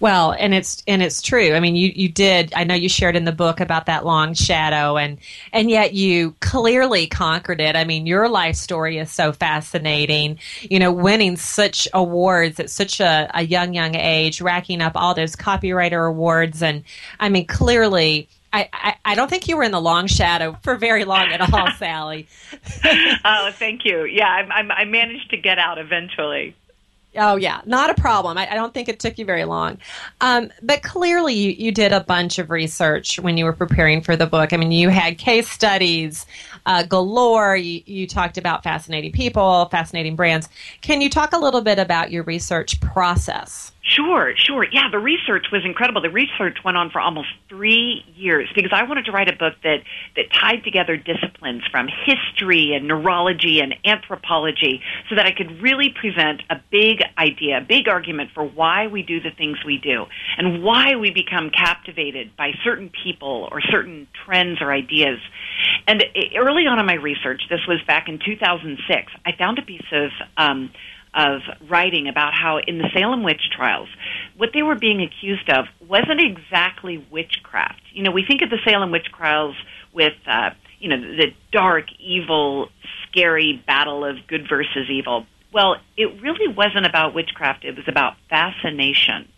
Well, 0.00 0.32
and 0.32 0.54
it's 0.54 0.82
and 0.86 1.02
it's 1.02 1.22
true. 1.22 1.54
I 1.54 1.60
mean, 1.60 1.76
you 1.76 1.92
you 1.94 2.08
did. 2.08 2.52
I 2.54 2.64
know 2.64 2.74
you 2.74 2.88
shared 2.88 3.16
in 3.16 3.24
the 3.24 3.32
book 3.32 3.60
about 3.60 3.86
that 3.86 4.04
long 4.04 4.34
shadow, 4.34 4.96
and 4.96 5.18
and 5.52 5.70
yet 5.70 5.94
you 5.94 6.34
clearly 6.40 7.06
conquered 7.06 7.60
it. 7.60 7.76
I 7.76 7.84
mean, 7.84 8.06
your 8.06 8.28
life 8.28 8.56
story 8.56 8.98
is 8.98 9.10
so 9.10 9.32
fascinating. 9.32 10.38
You 10.62 10.78
know, 10.78 10.92
winning 10.92 11.36
such 11.36 11.88
awards 11.94 12.60
at 12.60 12.70
such 12.70 13.00
a, 13.00 13.30
a 13.34 13.42
young 13.42 13.74
young 13.74 13.94
age, 13.94 14.40
racking 14.40 14.82
up 14.82 14.92
all 14.96 15.14
those 15.14 15.36
copywriter 15.36 16.08
awards, 16.08 16.62
and 16.62 16.84
I 17.20 17.28
mean, 17.28 17.46
clearly. 17.46 18.28
I, 18.54 18.68
I, 18.72 18.96
I 19.04 19.14
don't 19.16 19.28
think 19.28 19.48
you 19.48 19.56
were 19.56 19.64
in 19.64 19.72
the 19.72 19.80
long 19.80 20.06
shadow 20.06 20.56
for 20.62 20.76
very 20.76 21.04
long 21.04 21.32
at 21.32 21.52
all, 21.52 21.70
Sally. 21.78 22.28
oh, 23.24 23.50
thank 23.52 23.84
you. 23.84 24.04
Yeah, 24.04 24.28
I, 24.28 24.60
I, 24.60 24.74
I 24.82 24.84
managed 24.84 25.30
to 25.30 25.36
get 25.36 25.58
out 25.58 25.78
eventually. 25.78 26.54
Oh 27.16 27.36
yeah, 27.36 27.60
not 27.64 27.90
a 27.90 27.94
problem. 27.94 28.38
I, 28.38 28.50
I 28.50 28.54
don't 28.54 28.74
think 28.74 28.88
it 28.88 28.98
took 28.98 29.18
you 29.18 29.24
very 29.24 29.44
long, 29.44 29.78
um, 30.20 30.50
but 30.62 30.82
clearly 30.82 31.34
you, 31.34 31.50
you 31.50 31.72
did 31.72 31.92
a 31.92 32.00
bunch 32.00 32.40
of 32.40 32.50
research 32.50 33.20
when 33.20 33.36
you 33.36 33.44
were 33.44 33.52
preparing 33.52 34.00
for 34.00 34.16
the 34.16 34.26
book. 34.26 34.52
I 34.52 34.56
mean, 34.56 34.72
you 34.72 34.88
had 34.88 35.16
case 35.16 35.48
studies 35.48 36.26
uh, 36.66 36.82
galore. 36.82 37.56
You, 37.56 37.82
you 37.86 38.08
talked 38.08 38.36
about 38.36 38.64
fascinating 38.64 39.12
people, 39.12 39.66
fascinating 39.66 40.16
brands. 40.16 40.48
Can 40.80 41.00
you 41.00 41.08
talk 41.08 41.32
a 41.32 41.38
little 41.38 41.60
bit 41.60 41.78
about 41.78 42.10
your 42.10 42.24
research 42.24 42.80
process? 42.80 43.70
Sure, 43.86 44.32
sure. 44.36 44.64
Yeah, 44.72 44.88
the 44.90 44.98
research 44.98 45.46
was 45.52 45.62
incredible. 45.62 46.00
The 46.00 46.08
research 46.08 46.56
went 46.64 46.78
on 46.78 46.88
for 46.88 47.02
almost 47.02 47.28
three 47.50 48.02
years 48.16 48.48
because 48.54 48.70
I 48.72 48.84
wanted 48.84 49.04
to 49.04 49.12
write 49.12 49.28
a 49.28 49.36
book 49.36 49.52
that, 49.62 49.80
that 50.16 50.32
tied 50.32 50.64
together 50.64 50.96
disciplines 50.96 51.62
from 51.70 51.88
history 52.06 52.72
and 52.74 52.88
neurology 52.88 53.60
and 53.60 53.74
anthropology 53.84 54.80
so 55.10 55.16
that 55.16 55.26
I 55.26 55.32
could 55.32 55.60
really 55.60 55.90
present 55.90 56.42
a 56.48 56.56
big 56.70 57.02
idea, 57.18 57.58
a 57.58 57.60
big 57.60 57.86
argument 57.86 58.30
for 58.32 58.42
why 58.42 58.86
we 58.86 59.02
do 59.02 59.20
the 59.20 59.30
things 59.30 59.58
we 59.66 59.76
do 59.76 60.06
and 60.38 60.62
why 60.62 60.96
we 60.96 61.10
become 61.10 61.50
captivated 61.50 62.34
by 62.38 62.52
certain 62.64 62.90
people 63.04 63.50
or 63.52 63.60
certain 63.60 64.08
trends 64.24 64.62
or 64.62 64.72
ideas. 64.72 65.18
And 65.86 66.02
early 66.38 66.66
on 66.66 66.78
in 66.78 66.86
my 66.86 66.94
research, 66.94 67.42
this 67.50 67.60
was 67.68 67.82
back 67.86 68.08
in 68.08 68.18
2006, 68.18 69.12
I 69.26 69.32
found 69.36 69.58
a 69.58 69.62
piece 69.62 69.84
of 69.92 70.10
um, 70.38 70.70
of 71.14 71.40
writing 71.68 72.08
about 72.08 72.34
how 72.34 72.58
in 72.58 72.78
the 72.78 72.88
Salem 72.92 73.22
witch 73.22 73.42
trials, 73.56 73.88
what 74.36 74.50
they 74.52 74.62
were 74.62 74.74
being 74.74 75.00
accused 75.00 75.48
of 75.48 75.66
wasn't 75.86 76.20
exactly 76.20 77.04
witchcraft. 77.10 77.80
You 77.92 78.02
know, 78.02 78.10
we 78.10 78.24
think 78.26 78.42
of 78.42 78.50
the 78.50 78.58
Salem 78.66 78.90
witch 78.90 79.06
trials 79.16 79.54
with, 79.92 80.14
uh, 80.26 80.50
you 80.80 80.88
know, 80.88 81.00
the 81.00 81.32
dark, 81.52 81.86
evil, 82.00 82.68
scary 83.08 83.62
battle 83.66 84.04
of 84.04 84.26
good 84.26 84.48
versus 84.48 84.90
evil. 84.90 85.26
Well, 85.52 85.76
it 85.96 86.20
really 86.20 86.52
wasn't 86.52 86.84
about 86.84 87.14
witchcraft. 87.14 87.64
It 87.64 87.76
was 87.76 87.86
about 87.86 88.14
fascination. 88.28 89.28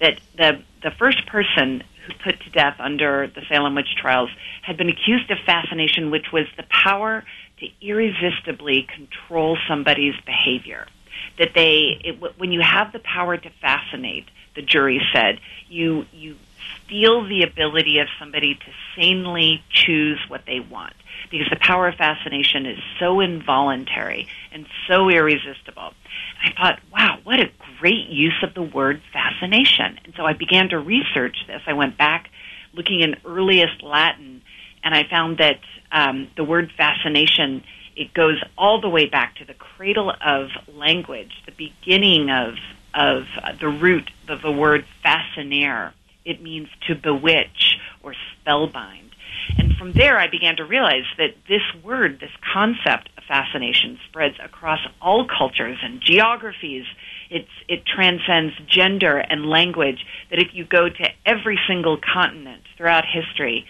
That 0.00 0.18
the 0.38 0.62
the 0.82 0.90
first 0.92 1.26
person 1.26 1.82
who 2.06 2.14
put 2.24 2.40
to 2.40 2.50
death 2.50 2.76
under 2.78 3.26
the 3.26 3.42
Salem 3.50 3.74
witch 3.74 3.94
trials 4.00 4.30
had 4.62 4.78
been 4.78 4.88
accused 4.88 5.30
of 5.30 5.36
fascination, 5.44 6.10
which 6.10 6.32
was 6.32 6.46
the 6.56 6.64
power 6.70 7.22
to 7.58 7.66
irresistibly 7.82 8.88
control 8.96 9.58
somebody's 9.68 10.14
behavior 10.24 10.86
that 11.38 11.50
they 11.54 12.00
it, 12.04 12.38
when 12.38 12.52
you 12.52 12.60
have 12.60 12.92
the 12.92 12.98
power 12.98 13.36
to 13.36 13.50
fascinate, 13.60 14.26
the 14.54 14.62
jury 14.62 15.00
said 15.12 15.40
you 15.68 16.06
you 16.12 16.36
steal 16.84 17.26
the 17.26 17.42
ability 17.42 17.98
of 17.98 18.08
somebody 18.18 18.54
to 18.54 18.72
sanely 18.96 19.62
choose 19.70 20.18
what 20.28 20.42
they 20.46 20.60
want 20.60 20.94
because 21.30 21.48
the 21.48 21.58
power 21.60 21.88
of 21.88 21.94
fascination 21.94 22.66
is 22.66 22.78
so 22.98 23.20
involuntary 23.20 24.26
and 24.52 24.66
so 24.88 25.08
irresistible. 25.08 25.92
I 26.42 26.52
thought, 26.52 26.80
wow, 26.92 27.18
what 27.22 27.40
a 27.40 27.50
great 27.78 28.08
use 28.08 28.42
of 28.42 28.54
the 28.54 28.62
word 28.62 29.00
fascination. 29.12 29.98
And 30.04 30.14
so 30.16 30.24
I 30.24 30.32
began 30.32 30.70
to 30.70 30.78
research 30.78 31.36
this. 31.46 31.62
I 31.66 31.74
went 31.74 31.96
back 31.96 32.30
looking 32.72 33.00
in 33.00 33.16
earliest 33.24 33.82
Latin, 33.82 34.42
and 34.82 34.94
I 34.94 35.04
found 35.08 35.38
that 35.38 35.60
um, 35.92 36.28
the 36.36 36.44
word 36.44 36.72
fascination 36.76 37.62
it 37.96 38.14
goes 38.14 38.40
all 38.56 38.80
the 38.80 38.88
way 38.88 39.06
back 39.06 39.36
to 39.36 39.44
the 39.44 39.54
cradle 39.54 40.10
of 40.24 40.48
language, 40.74 41.32
the 41.46 41.52
beginning 41.52 42.30
of 42.30 42.54
of 42.92 43.22
the 43.60 43.68
root 43.68 44.10
of 44.28 44.42
the 44.42 44.50
word 44.50 44.84
fascinare. 45.04 45.92
It 46.24 46.42
means 46.42 46.68
to 46.88 46.94
bewitch 46.94 47.78
or 48.02 48.14
spellbind. 48.14 49.10
And 49.58 49.76
from 49.76 49.92
there, 49.92 50.18
I 50.18 50.28
began 50.28 50.56
to 50.56 50.64
realize 50.64 51.04
that 51.16 51.34
this 51.48 51.62
word, 51.82 52.20
this 52.20 52.30
concept 52.52 53.08
of 53.16 53.24
fascination, 53.24 53.98
spreads 54.08 54.36
across 54.42 54.80
all 55.00 55.26
cultures 55.26 55.78
and 55.82 56.00
geographies. 56.00 56.84
It's, 57.30 57.48
it 57.68 57.84
transcends 57.86 58.54
gender 58.66 59.18
and 59.18 59.46
language. 59.46 60.04
That 60.30 60.40
if 60.40 60.48
you 60.52 60.64
go 60.64 60.88
to 60.88 61.08
every 61.24 61.58
single 61.68 61.98
continent 61.98 62.62
throughout 62.76 63.04
history, 63.06 63.66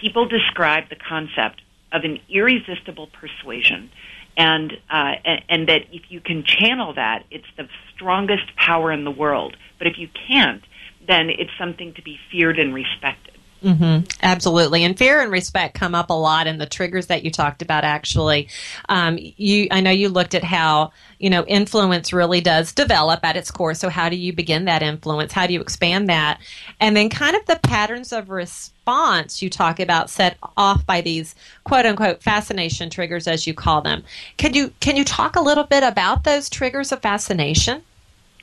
people 0.00 0.26
describe 0.26 0.88
the 0.88 0.96
concept 0.96 1.62
of 1.92 2.04
an 2.04 2.18
irresistible 2.28 3.08
persuasion, 3.08 3.90
and, 4.36 4.72
uh, 4.90 5.12
and 5.48 5.68
that 5.68 5.82
if 5.92 6.02
you 6.10 6.20
can 6.20 6.44
channel 6.44 6.94
that, 6.94 7.24
it's 7.30 7.46
the 7.56 7.68
strongest 7.94 8.54
power 8.56 8.92
in 8.92 9.04
the 9.04 9.10
world. 9.10 9.56
But 9.78 9.86
if 9.86 9.98
you 9.98 10.08
can't, 10.28 10.62
then 11.06 11.30
it's 11.30 11.50
something 11.58 11.94
to 11.94 12.02
be 12.02 12.18
feared 12.30 12.58
and 12.58 12.74
respected. 12.74 13.35
Mm-hmm. 13.64 14.06
Absolutely, 14.22 14.84
and 14.84 14.96
fear 14.96 15.20
and 15.20 15.32
respect 15.32 15.74
come 15.74 15.94
up 15.94 16.10
a 16.10 16.14
lot 16.14 16.46
in 16.46 16.58
the 16.58 16.66
triggers 16.66 17.06
that 17.06 17.24
you 17.24 17.30
talked 17.30 17.62
about. 17.62 17.84
Actually, 17.84 18.48
um, 18.88 19.18
you 19.18 19.68
I 19.70 19.80
know 19.80 19.90
you 19.90 20.08
looked 20.08 20.34
at 20.34 20.44
how 20.44 20.92
you 21.18 21.30
know 21.30 21.44
influence 21.46 22.12
really 22.12 22.40
does 22.40 22.72
develop 22.72 23.20
at 23.24 23.36
its 23.36 23.50
core. 23.50 23.74
So 23.74 23.88
how 23.88 24.08
do 24.08 24.16
you 24.16 24.32
begin 24.32 24.66
that 24.66 24.82
influence? 24.82 25.32
How 25.32 25.46
do 25.46 25.54
you 25.54 25.60
expand 25.60 26.08
that? 26.08 26.38
And 26.80 26.96
then 26.96 27.08
kind 27.08 27.34
of 27.34 27.46
the 27.46 27.58
patterns 27.62 28.12
of 28.12 28.28
response 28.28 29.40
you 29.40 29.48
talk 29.48 29.80
about 29.80 30.10
set 30.10 30.36
off 30.56 30.84
by 30.84 31.00
these 31.00 31.34
quote 31.64 31.86
unquote 31.86 32.22
fascination 32.22 32.90
triggers, 32.90 33.26
as 33.26 33.46
you 33.46 33.54
call 33.54 33.80
them. 33.80 34.04
Can 34.36 34.52
you 34.54 34.72
can 34.80 34.96
you 34.96 35.04
talk 35.04 35.34
a 35.34 35.40
little 35.40 35.64
bit 35.64 35.82
about 35.82 36.24
those 36.24 36.50
triggers 36.50 36.92
of 36.92 37.00
fascination? 37.00 37.82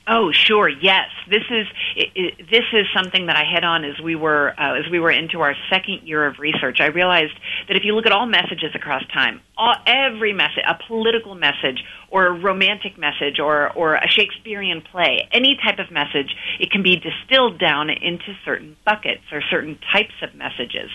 Oh, 0.06 0.32
sure. 0.32 0.68
Yes, 0.68 1.08
this 1.30 1.44
is 1.50 1.66
it, 1.96 2.10
it, 2.14 2.50
this 2.50 2.64
is 2.74 2.84
something 2.94 3.26
that 3.26 3.36
I 3.36 3.44
hit 3.50 3.64
on 3.64 3.84
as 3.84 3.98
we 4.02 4.14
were 4.14 4.52
uh, 4.58 4.78
as 4.78 4.90
we 4.90 5.00
were 5.00 5.10
into 5.10 5.40
our 5.40 5.54
second 5.70 6.00
year 6.04 6.26
of 6.26 6.38
research. 6.38 6.78
I 6.80 6.86
realized 6.86 7.32
that 7.68 7.76
if 7.76 7.84
you 7.84 7.94
look 7.94 8.04
at 8.04 8.12
all 8.12 8.26
messages 8.26 8.74
across 8.74 9.02
time, 9.14 9.40
all, 9.56 9.74
every 9.86 10.34
message, 10.34 10.64
a 10.68 10.76
political 10.86 11.34
message 11.34 11.82
or 12.10 12.26
a 12.26 12.32
romantic 12.38 12.98
message 12.98 13.40
or 13.40 13.72
or 13.72 13.94
a 13.94 14.06
Shakespearean 14.06 14.82
play, 14.82 15.26
any 15.32 15.56
type 15.64 15.78
of 15.78 15.90
message, 15.90 16.36
it 16.60 16.70
can 16.70 16.82
be 16.82 16.96
distilled 16.96 17.58
down 17.58 17.88
into 17.88 18.36
certain 18.44 18.76
buckets 18.84 19.24
or 19.32 19.40
certain 19.50 19.78
types 19.90 20.14
of 20.22 20.34
messages. 20.34 20.90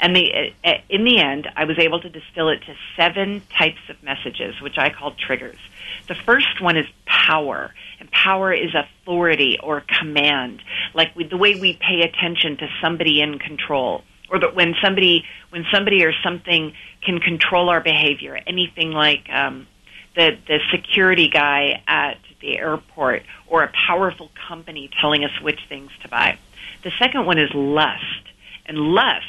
And 0.00 0.14
the, 0.14 0.52
uh, 0.64 0.74
in 0.88 1.04
the 1.04 1.18
end, 1.18 1.48
I 1.56 1.64
was 1.64 1.78
able 1.78 2.00
to 2.00 2.08
distill 2.08 2.50
it 2.50 2.60
to 2.66 2.74
seven 2.96 3.42
types 3.56 3.80
of 3.88 4.00
messages, 4.02 4.60
which 4.60 4.78
I 4.78 4.90
call 4.90 5.12
triggers. 5.12 5.58
The 6.06 6.14
first 6.14 6.60
one 6.60 6.76
is 6.76 6.86
power, 7.04 7.74
and 7.98 8.10
power 8.10 8.52
is 8.52 8.70
authority 8.74 9.58
or 9.60 9.82
command, 9.98 10.62
like 10.94 11.14
the 11.14 11.36
way 11.36 11.54
we 11.54 11.74
pay 11.74 12.02
attention 12.02 12.56
to 12.58 12.68
somebody 12.80 13.20
in 13.20 13.38
control, 13.38 14.04
or 14.30 14.38
that 14.38 14.54
when 14.54 14.74
somebody 14.82 15.24
when 15.50 15.64
somebody 15.72 16.04
or 16.04 16.12
something 16.22 16.74
can 17.04 17.18
control 17.18 17.68
our 17.68 17.80
behavior. 17.80 18.38
Anything 18.46 18.92
like 18.92 19.28
um, 19.30 19.66
the 20.14 20.38
the 20.46 20.60
security 20.70 21.28
guy 21.28 21.82
at 21.88 22.18
the 22.40 22.56
airport, 22.56 23.24
or 23.48 23.64
a 23.64 23.72
powerful 23.86 24.30
company 24.46 24.90
telling 25.00 25.24
us 25.24 25.32
which 25.42 25.58
things 25.68 25.90
to 26.02 26.08
buy. 26.08 26.38
The 26.84 26.92
second 26.98 27.26
one 27.26 27.38
is 27.38 27.50
lust, 27.52 28.22
and 28.66 28.78
lust 28.78 29.26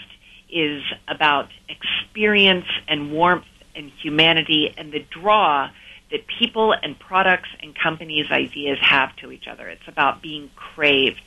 is 0.50 0.84
about 1.08 1.50
experience 1.68 2.66
and 2.88 3.12
warmth 3.12 3.46
and 3.76 3.92
humanity 4.02 4.74
and 4.78 4.92
the 4.92 5.06
draw 5.10 5.70
that 6.12 6.22
people 6.40 6.74
and 6.74 6.98
products 6.98 7.50
and 7.62 7.78
companies' 7.78 8.32
ideas 8.32 8.80
have 8.82 9.16
to 9.18 9.32
each 9.32 9.48
other. 9.48 9.68
It's 9.68 9.88
about 9.88 10.22
being 10.22 10.50
craved. 10.56 11.22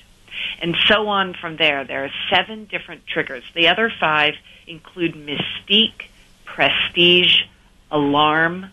And 0.60 0.74
so 0.88 1.08
on 1.08 1.34
from 1.34 1.56
there. 1.56 1.84
There 1.84 2.04
are 2.04 2.10
seven 2.30 2.64
different 2.64 3.06
triggers. 3.06 3.44
The 3.54 3.68
other 3.68 3.92
five 4.00 4.34
include 4.66 5.14
mystique, 5.14 6.06
prestige, 6.44 7.42
alarm, 7.90 8.66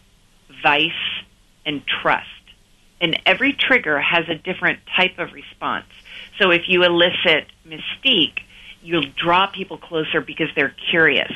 vice, 0.64 0.92
and 1.66 1.84
trust. 1.86 2.26
And 3.02 3.20
every 3.26 3.54
trigger 3.54 4.00
has 4.00 4.28
a 4.30 4.36
different 4.36 4.80
type 4.96 5.20
of 5.20 5.34
response. 5.34 5.86
So 6.42 6.52
if 6.52 6.64
you 6.68 6.84
elicit 6.84 7.48
mystique, 7.68 8.40
you'll 8.82 9.12
draw 9.16 9.48
people 9.48 9.78
closer 9.78 10.22
because 10.22 10.48
they're 10.56 10.76
curious. 10.90 11.32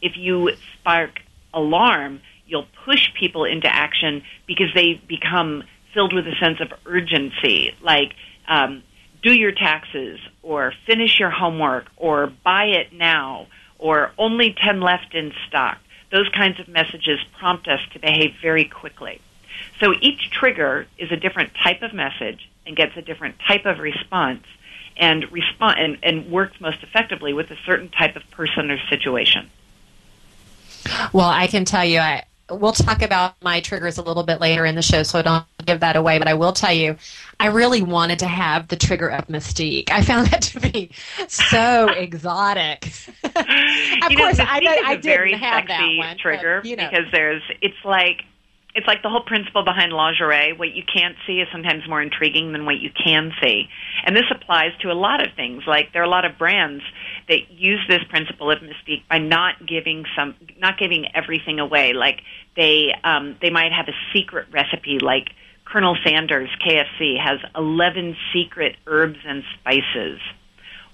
If 0.00 0.16
you 0.16 0.50
spark 0.74 1.20
alarm, 1.52 2.20
you'll 2.46 2.66
push 2.84 3.08
people 3.18 3.44
into 3.44 3.68
action 3.68 4.22
because 4.46 4.68
they 4.74 5.00
become 5.08 5.64
filled 5.94 6.12
with 6.12 6.26
a 6.26 6.34
sense 6.38 6.60
of 6.60 6.72
urgency, 6.84 7.74
like 7.82 8.12
um, 8.46 8.82
do 9.22 9.32
your 9.32 9.52
taxes, 9.52 10.20
or 10.42 10.72
finish 10.86 11.18
your 11.18 11.30
homework, 11.30 11.86
or 11.96 12.32
buy 12.44 12.64
it 12.64 12.92
now, 12.92 13.46
or 13.78 14.12
only 14.18 14.54
10 14.62 14.80
left 14.80 15.14
in 15.14 15.32
stock. 15.48 15.78
Those 16.12 16.28
kinds 16.28 16.60
of 16.60 16.68
messages 16.68 17.18
prompt 17.38 17.66
us 17.66 17.80
to 17.94 17.98
behave 17.98 18.34
very 18.40 18.64
quickly. 18.64 19.20
So 19.80 19.92
each 20.00 20.30
trigger 20.30 20.86
is 20.98 21.10
a 21.10 21.16
different 21.16 21.52
type 21.62 21.82
of 21.82 21.92
message 21.92 22.48
and 22.66 22.76
gets 22.76 22.96
a 22.96 23.02
different 23.02 23.36
type 23.46 23.64
of 23.64 23.78
response 23.78 24.44
and 24.96 25.30
respond 25.30 25.78
and, 25.78 25.98
and 26.02 26.30
works 26.30 26.60
most 26.60 26.82
effectively 26.82 27.32
with 27.32 27.50
a 27.50 27.56
certain 27.64 27.88
type 27.88 28.16
of 28.16 28.28
person 28.30 28.70
or 28.70 28.78
situation. 28.88 29.50
Well, 31.12 31.28
I 31.28 31.46
can 31.46 31.64
tell 31.64 31.84
you, 31.84 31.98
I 31.98 32.24
we'll 32.50 32.72
talk 32.72 33.02
about 33.02 33.34
my 33.42 33.60
triggers 33.60 33.98
a 33.98 34.02
little 34.02 34.22
bit 34.22 34.40
later 34.40 34.64
in 34.64 34.74
the 34.74 34.82
show, 34.82 35.02
so 35.02 35.18
I 35.18 35.22
don't 35.22 35.44
give 35.64 35.80
that 35.80 35.96
away. 35.96 36.18
But 36.18 36.28
I 36.28 36.34
will 36.34 36.52
tell 36.52 36.72
you, 36.72 36.96
I 37.40 37.46
really 37.48 37.82
wanted 37.82 38.20
to 38.20 38.26
have 38.26 38.68
the 38.68 38.76
trigger 38.76 39.08
of 39.08 39.26
mystique. 39.28 39.90
I 39.90 40.02
found 40.02 40.28
that 40.28 40.42
to 40.42 40.60
be 40.60 40.90
so 41.28 41.88
exotic. 41.96 42.86
of 43.24 44.10
you 44.10 44.16
course, 44.16 44.38
know, 44.38 44.44
I, 44.44 44.60
I, 44.64 44.82
I 44.90 44.96
didn't 44.96 45.38
have 45.38 45.66
that 45.68 45.96
one 45.96 46.16
trigger 46.18 46.60
but, 46.60 46.70
you 46.70 46.76
know. 46.76 46.88
because 46.88 47.06
there's 47.12 47.42
it's 47.60 47.84
like 47.84 48.22
it's 48.76 48.86
like 48.86 49.02
the 49.02 49.08
whole 49.08 49.22
principle 49.22 49.64
behind 49.64 49.90
lingerie. 49.90 50.52
What 50.52 50.74
you 50.74 50.82
can't 50.82 51.16
see 51.26 51.40
is 51.40 51.48
sometimes 51.50 51.88
more 51.88 52.02
intriguing 52.02 52.52
than 52.52 52.66
what 52.66 52.76
you 52.76 52.90
can 52.90 53.32
see. 53.42 53.70
And 54.04 54.14
this 54.14 54.26
applies 54.30 54.72
to 54.82 54.92
a 54.92 54.94
lot 54.94 55.26
of 55.26 55.32
things. 55.34 55.62
Like 55.66 55.94
there 55.94 56.02
are 56.02 56.04
a 56.04 56.10
lot 56.10 56.26
of 56.26 56.36
brands 56.36 56.84
that 57.28 57.50
use 57.50 57.80
this 57.88 58.04
principle 58.10 58.50
of 58.50 58.58
mystique 58.58 59.02
by 59.08 59.16
not 59.16 59.66
giving 59.66 60.04
some, 60.14 60.34
not 60.58 60.78
giving 60.78 61.06
everything 61.14 61.58
away. 61.58 61.94
Like 61.94 62.20
they, 62.54 62.92
um, 63.02 63.36
they 63.40 63.48
might 63.48 63.72
have 63.72 63.88
a 63.88 63.96
secret 64.12 64.48
recipe, 64.52 64.98
like 65.00 65.28
Colonel 65.64 65.96
Sanders, 66.06 66.50
KFC, 66.64 67.18
has 67.18 67.40
11 67.56 68.14
secret 68.34 68.76
herbs 68.86 69.18
and 69.26 69.42
spices. 69.58 70.20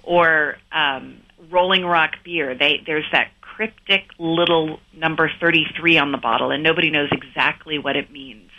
Or 0.05 0.57
um, 0.71 1.19
Rolling 1.51 1.85
Rock 1.85 2.13
beer, 2.25 2.55
they, 2.55 2.81
there's 2.87 3.05
that 3.11 3.29
cryptic 3.57 4.05
little 4.19 4.79
number 4.95 5.31
33 5.41 5.99
on 5.99 6.13
the 6.13 6.19
bottle, 6.19 6.51
and 6.51 6.63
nobody 6.63 6.91
knows 6.91 7.11
exactly 7.13 7.79
what 7.79 7.97
it 7.97 8.11
means. 8.11 8.51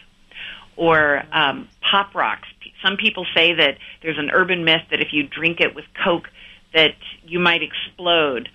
Or 0.75 1.23
um, 1.31 1.67
pop 1.81 2.15
rocks. 2.15 2.47
Some 2.83 2.97
people 2.97 3.25
say 3.35 3.53
that 3.53 3.77
there's 4.01 4.17
an 4.17 4.29
urban 4.31 4.65
myth 4.65 4.81
that 4.91 4.99
if 4.99 5.13
you 5.13 5.23
drink 5.23 5.59
it 5.59 5.75
with 5.75 5.85
Coke, 6.03 6.27
that 6.73 6.95
you 7.25 7.39
might 7.39 7.61
explode. 7.63 8.49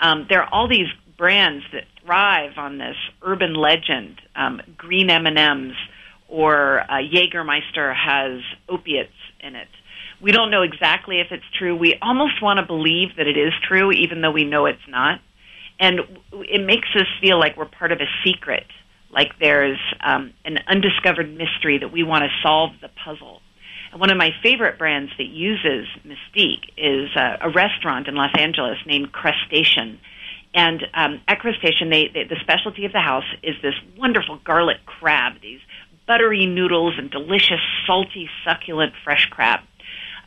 Um, 0.00 0.26
there 0.28 0.42
are 0.42 0.48
all 0.52 0.68
these 0.68 0.88
brands 1.16 1.64
that 1.72 1.84
thrive 2.04 2.52
on 2.56 2.78
this 2.78 2.96
urban 3.22 3.54
legend. 3.54 4.20
Um, 4.34 4.60
green 4.76 5.08
M&Ms 5.10 5.76
or 6.28 6.80
uh, 6.80 6.98
Jägermeister 6.98 7.94
has 7.94 8.40
opiates 8.68 9.12
in 9.40 9.54
it. 9.54 9.68
We 10.20 10.32
don't 10.32 10.50
know 10.50 10.62
exactly 10.62 11.20
if 11.20 11.28
it's 11.30 11.44
true. 11.58 11.74
We 11.74 11.96
almost 12.02 12.42
want 12.42 12.58
to 12.58 12.66
believe 12.66 13.16
that 13.16 13.26
it 13.26 13.38
is 13.38 13.52
true, 13.66 13.90
even 13.92 14.20
though 14.20 14.30
we 14.30 14.44
know 14.44 14.66
it's 14.66 14.78
not 14.88 15.20
and 15.80 16.00
it 16.32 16.64
makes 16.64 16.88
us 16.94 17.06
feel 17.20 17.40
like 17.40 17.56
we're 17.56 17.64
part 17.64 17.90
of 17.90 18.00
a 18.00 18.06
secret, 18.22 18.66
like 19.10 19.32
there's 19.40 19.78
um, 20.04 20.34
an 20.44 20.58
undiscovered 20.68 21.34
mystery 21.36 21.78
that 21.78 21.90
we 21.90 22.02
want 22.02 22.22
to 22.22 22.30
solve 22.42 22.72
the 22.82 22.90
puzzle. 23.02 23.40
And 23.90 24.00
one 24.00 24.10
of 24.10 24.18
my 24.18 24.30
favorite 24.42 24.78
brands 24.78 25.10
that 25.16 25.24
uses 25.24 25.88
Mystique 26.06 26.68
is 26.76 27.08
uh, 27.16 27.38
a 27.40 27.50
restaurant 27.50 28.06
in 28.06 28.14
Los 28.14 28.30
Angeles 28.38 28.76
named 28.86 29.10
Crustacean. 29.10 29.98
And 30.54 30.82
um, 30.94 31.20
at 31.26 31.40
Crustacean, 31.40 31.88
they, 31.88 32.08
they, 32.12 32.24
the 32.24 32.36
specialty 32.40 32.84
of 32.84 32.92
the 32.92 33.00
house 33.00 33.24
is 33.42 33.56
this 33.62 33.74
wonderful 33.96 34.38
garlic 34.44 34.84
crab, 34.84 35.40
these 35.40 35.60
buttery 36.06 36.44
noodles 36.44 36.94
and 36.98 37.10
delicious, 37.10 37.60
salty, 37.86 38.28
succulent 38.44 38.92
fresh 39.02 39.26
crab. 39.30 39.60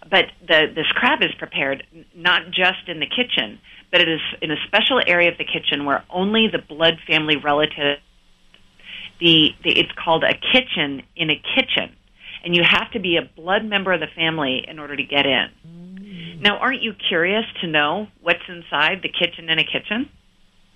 But 0.09 0.25
the, 0.45 0.71
this 0.73 0.87
crab 0.93 1.21
is 1.21 1.33
prepared 1.37 1.85
not 2.15 2.51
just 2.51 2.87
in 2.87 2.99
the 2.99 3.05
kitchen, 3.05 3.59
but 3.93 4.01
it 4.01 4.09
is 4.09 4.21
in 4.41 4.49
a 4.49 4.55
special 4.65 4.99
area 5.05 5.31
of 5.31 5.37
the 5.37 5.45
kitchen 5.45 5.85
where 5.85 6.03
only 6.09 6.47
the 6.51 6.57
blood 6.57 6.95
family 7.07 7.37
relative. 7.37 7.99
The, 9.19 9.51
the 9.63 9.79
it's 9.79 9.91
called 10.03 10.23
a 10.23 10.33
kitchen 10.33 11.03
in 11.15 11.29
a 11.29 11.35
kitchen, 11.35 11.95
and 12.43 12.55
you 12.55 12.63
have 12.67 12.91
to 12.93 12.99
be 12.99 13.17
a 13.17 13.21
blood 13.21 13.63
member 13.63 13.93
of 13.93 13.99
the 13.99 14.07
family 14.15 14.65
in 14.67 14.79
order 14.79 14.95
to 14.95 15.03
get 15.03 15.27
in. 15.27 15.47
Mm. 15.65 16.41
Now, 16.41 16.57
aren't 16.57 16.81
you 16.81 16.93
curious 17.07 17.45
to 17.61 17.67
know 17.67 18.07
what's 18.19 18.41
inside 18.49 19.01
the 19.03 19.09
kitchen 19.09 19.47
in 19.47 19.59
a 19.59 19.63
kitchen? 19.63 20.09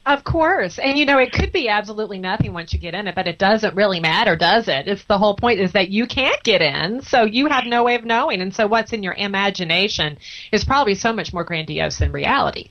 Of 0.06 0.24
course. 0.24 0.78
And 0.78 1.00
you 1.00 1.06
know, 1.06 1.18
it 1.18 1.34
could 1.34 1.52
be 1.52 1.68
absolutely 1.70 2.20
nothing 2.20 2.54
once 2.54 2.72
you 2.72 2.80
get 2.80 2.94
in 2.94 3.08
it, 3.08 3.16
but 3.16 3.28
it 3.28 3.40
doesn't 3.40 3.76
really 3.76 4.00
matter, 4.00 4.36
does 4.36 4.68
it? 4.68 4.88
It's 4.88 5.04
the 5.06 5.18
whole 5.18 5.36
point 5.36 5.60
is 5.60 5.72
that 5.72 5.90
you 5.90 6.06
can't 6.06 6.42
get 6.44 6.62
in, 6.62 7.02
so 7.02 7.24
you 7.24 7.48
have 7.48 7.66
no 7.66 7.84
way 7.84 7.96
of 7.96 8.06
knowing. 8.06 8.42
And 8.42 8.54
so 8.56 8.68
what's 8.68 8.94
in 8.94 9.02
your 9.02 9.16
imagination 9.16 10.20
is 10.52 10.64
probably 10.64 10.94
so 10.94 11.12
much 11.12 11.34
more 11.34 11.44
grandiose 11.44 11.98
than 11.98 12.12
reality. 12.12 12.70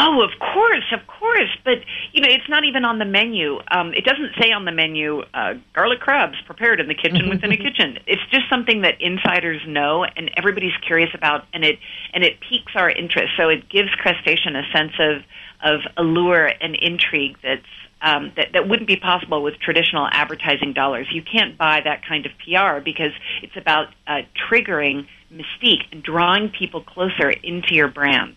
Oh, 0.00 0.22
of 0.22 0.30
course, 0.38 0.84
of 0.92 1.04
course. 1.08 1.50
But 1.64 1.78
you 2.12 2.20
know, 2.20 2.28
it's 2.30 2.48
not 2.48 2.64
even 2.64 2.84
on 2.84 3.00
the 3.00 3.04
menu. 3.04 3.58
Um, 3.68 3.92
it 3.94 4.04
doesn't 4.04 4.30
say 4.40 4.52
on 4.52 4.64
the 4.64 4.70
menu 4.70 5.22
uh, 5.34 5.54
garlic 5.74 5.98
crabs 5.98 6.36
prepared 6.46 6.78
in 6.78 6.86
the 6.86 6.94
kitchen 6.94 7.28
within 7.28 7.50
a 7.50 7.56
kitchen. 7.66 7.98
It's 8.06 8.22
just 8.30 8.48
something 8.48 8.82
that 8.82 9.00
insiders 9.00 9.60
know 9.66 10.04
and 10.04 10.30
everybody's 10.36 10.76
curious 10.86 11.10
about, 11.14 11.46
and 11.52 11.64
it 11.64 11.80
and 12.14 12.22
it 12.22 12.38
piques 12.40 12.72
our 12.76 12.88
interest. 12.88 13.32
So 13.36 13.48
it 13.48 13.68
gives 13.68 13.90
crustacean 13.96 14.54
a 14.54 14.62
sense 14.72 14.92
of 15.00 15.22
of 15.64 15.80
allure 15.96 16.46
and 16.46 16.76
intrigue 16.76 17.36
that's 17.42 17.66
um, 18.00 18.32
that, 18.36 18.52
that 18.52 18.68
wouldn't 18.68 18.86
be 18.86 18.96
possible 18.96 19.42
with 19.42 19.58
traditional 19.58 20.08
advertising 20.12 20.74
dollars. 20.74 21.08
You 21.10 21.22
can't 21.22 21.58
buy 21.58 21.80
that 21.82 22.06
kind 22.06 22.24
of 22.24 22.32
PR 22.38 22.80
because 22.80 23.10
it's 23.42 23.56
about 23.56 23.88
uh, 24.06 24.20
triggering 24.48 25.08
mystique 25.32 25.82
and 25.90 26.04
drawing 26.04 26.50
people 26.50 26.82
closer 26.82 27.30
into 27.30 27.74
your 27.74 27.88
brand. 27.88 28.36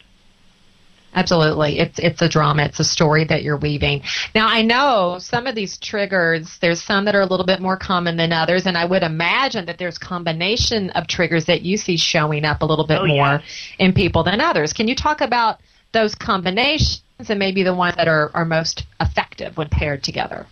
Absolutely. 1.14 1.80
It's 1.80 2.00
it's 2.00 2.22
a 2.22 2.30
drama. 2.30 2.64
It's 2.64 2.80
a 2.80 2.86
story 2.86 3.26
that 3.26 3.44
you're 3.44 3.58
weaving. 3.58 4.04
Now 4.34 4.48
I 4.48 4.62
know 4.62 5.18
some 5.20 5.46
of 5.46 5.56
these 5.56 5.78
triggers, 5.78 6.58
there's 6.62 6.82
some 6.82 7.06
that 7.06 7.16
are 7.16 7.22
a 7.22 7.26
little 7.26 7.46
bit 7.46 7.60
more 7.60 7.76
common 7.76 8.16
than 8.16 8.32
others, 8.32 8.66
and 8.66 8.78
I 8.78 8.86
would 8.86 9.04
imagine 9.04 9.66
that 9.66 9.78
there's 9.78 9.98
combination 9.98 10.90
of 10.92 11.08
triggers 11.08 11.46
that 11.46 11.64
you 11.64 11.78
see 11.78 11.98
showing 11.98 12.46
up 12.46 12.62
a 12.62 12.66
little 12.66 12.88
bit 12.88 13.00
oh, 13.02 13.08
more 13.08 13.18
yeah. 13.18 13.42
in 13.80 13.94
people 13.94 14.24
than 14.24 14.40
others. 14.40 14.72
Can 14.72 14.88
you 14.88 14.96
talk 14.96 15.20
about 15.22 15.60
those 15.92 16.16
combinations 16.16 17.02
and 17.30 17.40
maybe 17.40 17.64
the 17.64 17.76
ones 17.76 17.96
that 17.98 18.08
are, 18.08 18.32
are 18.34 18.46
most 18.46 18.86
effective 19.00 19.58
when 19.58 19.68
paired 19.68 20.04
together? 20.04 20.46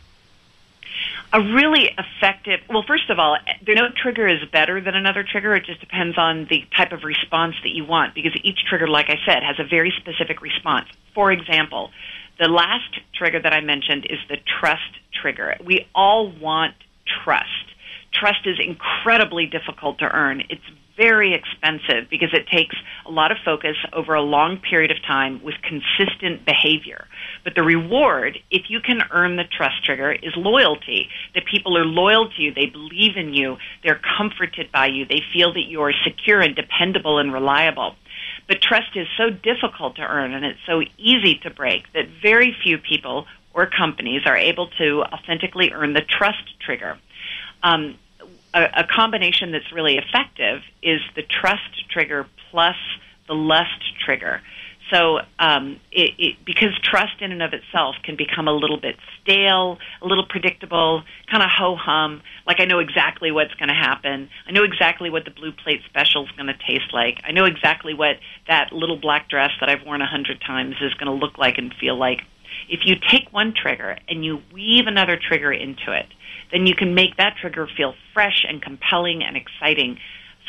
A 1.32 1.42
really 1.42 1.89
effective 1.98 2.60
well 2.70 2.84
first 2.88 3.10
of 3.10 3.20
all 3.20 3.38
no 3.68 3.89
trigger 3.96 4.28
is 4.28 4.39
better 4.52 4.82
than 4.82 4.96
another 4.96 5.24
trigger. 5.24 5.54
It 5.56 5.65
just 5.65 5.80
depends 5.80 6.18
on 6.18 6.48
the 6.50 6.63
type 6.76 6.92
of 6.92 7.04
response 7.04 7.56
that 7.63 7.70
you 7.70 7.86
want 7.86 8.15
because 8.15 8.32
each 8.44 8.60
trigger 8.68 8.88
like 8.88 9.10
i 9.10 9.18
said 9.26 9.44
has 9.44 9.60
a 9.60 9.68
very 9.68 9.94
specific 9.98 10.42
response. 10.42 10.88
For 11.13 11.32
example 11.32 11.92
the 12.39 12.48
last 12.48 13.00
trigger 13.13 13.39
that 13.42 13.54
i 13.54 13.62
mentioned 13.62 14.06
is 14.10 14.20
the 14.30 14.38
trust 14.60 14.92
trigger. 15.22 15.56
We 15.63 15.88
all 15.94 16.32
want 16.32 16.76
trust. 17.24 17.48
Trust 18.13 18.46
is 18.46 18.58
incredibly 18.60 19.46
difficult 19.46 20.00
to 20.00 20.06
earn. 20.06 20.44
It's 20.50 20.63
very 21.00 21.34
expensive 21.34 22.10
because 22.10 22.30
it 22.34 22.46
takes 22.48 22.76
a 23.08 23.12
lot 23.12 23.32
of 23.32 23.38
focus 23.46 23.78
over 23.94 24.14
a 24.14 24.22
long 24.22 24.58
period 24.58 24.92
of 24.92 24.98
time 25.08 25.42
with 25.42 25.56
consistent 25.64 26.46
behavior. 26.46 27.08
But 27.46 27.56
the 27.56 27.64
reward, 27.64 28.38
if 28.52 28.64
you 28.70 28.82
can 28.82 29.00
earn 29.12 29.38
the 29.38 29.46
trust 29.46 29.86
trigger, 29.86 30.12
is 30.12 30.34
loyalty. 30.36 31.08
That 31.34 31.46
people 31.46 31.78
are 31.78 31.86
loyal 31.86 32.30
to 32.30 32.42
you, 32.42 32.54
they 32.54 32.66
believe 32.66 33.16
in 33.16 33.34
you, 33.34 33.58
they're 33.84 34.02
comforted 34.18 34.72
by 34.72 34.88
you, 34.88 35.06
they 35.06 35.22
feel 35.34 35.54
that 35.54 35.66
you 35.68 35.82
are 35.82 35.94
secure 36.04 36.42
and 36.42 36.56
dependable 36.56 37.18
and 37.18 37.32
reliable. 37.32 37.96
But 38.48 38.62
trust 38.62 38.96
is 38.96 39.08
so 39.18 39.30
difficult 39.30 39.96
to 39.96 40.02
earn 40.02 40.34
and 40.34 40.44
it's 40.44 40.60
so 40.68 40.82
easy 40.98 41.40
to 41.44 41.50
break 41.50 41.84
that 41.94 42.06
very 42.22 42.54
few 42.64 42.78
people 42.78 43.26
or 43.54 43.68
companies 43.68 44.24
are 44.26 44.38
able 44.38 44.68
to 44.80 45.04
authentically 45.04 45.72
earn 45.74 45.94
the 45.94 46.02
trust 46.02 46.44
trigger. 46.60 46.98
Um, 47.64 47.98
a, 48.54 48.64
a 48.78 48.84
combination 48.84 49.52
that's 49.52 49.72
really 49.72 49.98
effective 49.98 50.62
is 50.82 51.02
the 51.16 51.24
trust 51.24 51.90
trigger 51.90 52.26
plus 52.52 52.76
the 53.28 53.36
lust 53.36 53.84
trigger. 54.04 54.42
So, 54.92 55.20
um, 55.38 55.80
it, 55.92 56.16
it, 56.18 56.36
because 56.46 56.70
trust 56.82 57.22
in 57.22 57.32
and 57.32 57.44
of 57.44 57.54
itself 57.54 57.96
can 58.04 58.16
become 58.16 58.48
a 58.48 58.52
little 58.52 58.80
bit 58.80 58.96
stale, 59.22 59.78
a 60.02 60.08
little 60.08 60.26
predictable, 60.26 61.04
kind 61.30 61.44
of 61.44 61.50
ho 61.50 61.76
hum. 61.76 62.24
Like 62.48 62.60
I 62.60 62.66
know 62.66 62.80
exactly 62.80 63.32
what's 63.32 63.54
going 63.54 63.70
to 63.70 63.76
happen. 63.76 64.30
I 64.48 64.52
know 64.52 64.64
exactly 64.64 65.12
what 65.12 65.26
the 65.26 65.32
blue 65.32 65.52
plate 65.52 65.82
special 65.88 66.26
is 66.26 66.32
going 66.32 66.48
to 66.48 66.58
taste 66.68 66.92
like. 66.92 67.22
I 67.24 67.32
know 67.32 67.46
exactly 67.46 67.94
what 67.94 68.18
that 68.48 68.72
little 68.74 68.98
black 68.98 69.30
dress 69.30 69.52
that 69.60 69.70
I've 69.70 69.86
worn 69.86 70.02
a 70.02 70.08
hundred 70.08 70.42
times 70.42 70.76
is 70.82 70.94
going 70.96 71.06
to 71.06 71.14
look 71.26 71.38
like 71.38 71.60
and 71.60 71.74
feel 71.80 71.96
like. 71.96 72.22
If 72.67 72.82
you 72.86 72.95
take 72.95 73.32
one 73.32 73.54
trigger 73.54 73.98
and 74.08 74.26
you 74.26 74.41
weave 74.54 74.88
another 74.88 75.17
trigger 75.17 75.52
into 75.52 75.91
it, 75.91 76.08
then 76.52 76.65
you 76.65 76.76
can 76.76 76.93
make 76.93 77.17
that 77.17 77.36
trigger 77.39 77.67
feel 77.78 77.93
fresh 78.13 78.45
and 78.48 78.62
compelling 78.62 79.24
and 79.24 79.38
exciting. 79.38 79.98